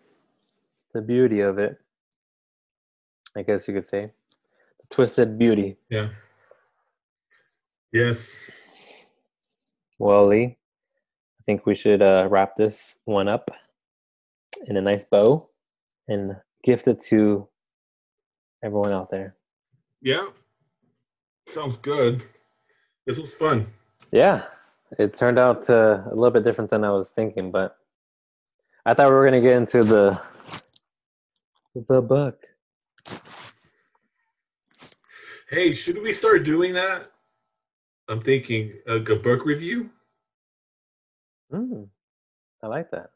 [0.93, 1.77] the beauty of it.
[3.35, 4.11] I guess you could say
[4.81, 5.77] the twisted beauty.
[5.89, 6.09] Yeah.
[7.93, 8.17] Yes.
[9.99, 10.57] Well, Lee,
[11.39, 13.49] I think we should uh, wrap this one up
[14.67, 15.49] in a nice bow
[16.07, 17.47] and gift it to
[18.63, 19.35] everyone out there.
[20.01, 20.27] Yeah.
[21.53, 22.23] Sounds good.
[23.05, 23.67] This was fun.
[24.11, 24.43] Yeah,
[24.99, 27.77] it turned out uh, a little bit different than I was thinking, but
[28.85, 30.21] I thought we were going to get into the
[31.89, 32.43] the book.
[35.49, 37.11] Hey, should we start doing that?
[38.09, 39.89] I'm thinking a, a book review.
[41.53, 41.87] Mm,
[42.63, 43.11] I like that.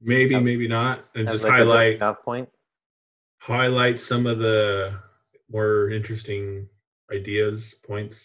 [0.00, 2.48] Maybe, Have- maybe not, and just like highlight point.
[3.38, 4.98] highlight some of the
[5.50, 6.68] more interesting
[7.12, 8.18] ideas, points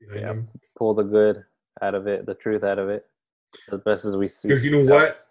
[0.00, 0.20] Yep.
[0.22, 0.48] them.
[0.78, 1.44] Pull the good
[1.82, 3.06] out of it, the truth out of it,
[3.72, 4.48] as best as we see.
[4.48, 5.26] Because you know what,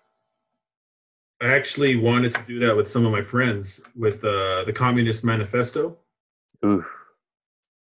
[1.41, 5.23] I actually wanted to do that with some of my friends with uh, the Communist
[5.23, 5.97] Manifesto.
[6.65, 6.85] Oof.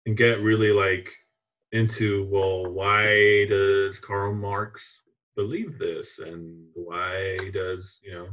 [0.04, 1.08] and get really like
[1.72, 4.82] into well why does karl marx
[5.36, 8.28] believe this and why does you know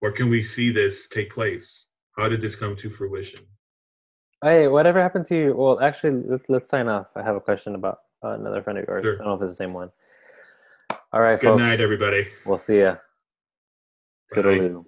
[0.00, 1.84] where can we see this take place
[2.16, 3.40] how did this come to fruition
[4.42, 5.54] Hey, whatever happened to you?
[5.54, 7.06] Well, actually, let's, let's sign off.
[7.14, 9.04] I have a question about uh, another friend of yours.
[9.04, 9.14] Sure.
[9.14, 9.90] I don't know if it's the same one.
[11.12, 11.62] All right, good folks.
[11.62, 12.96] night everybody We'll see ya.
[14.34, 14.42] Bye.
[14.42, 14.84] Toodaloo.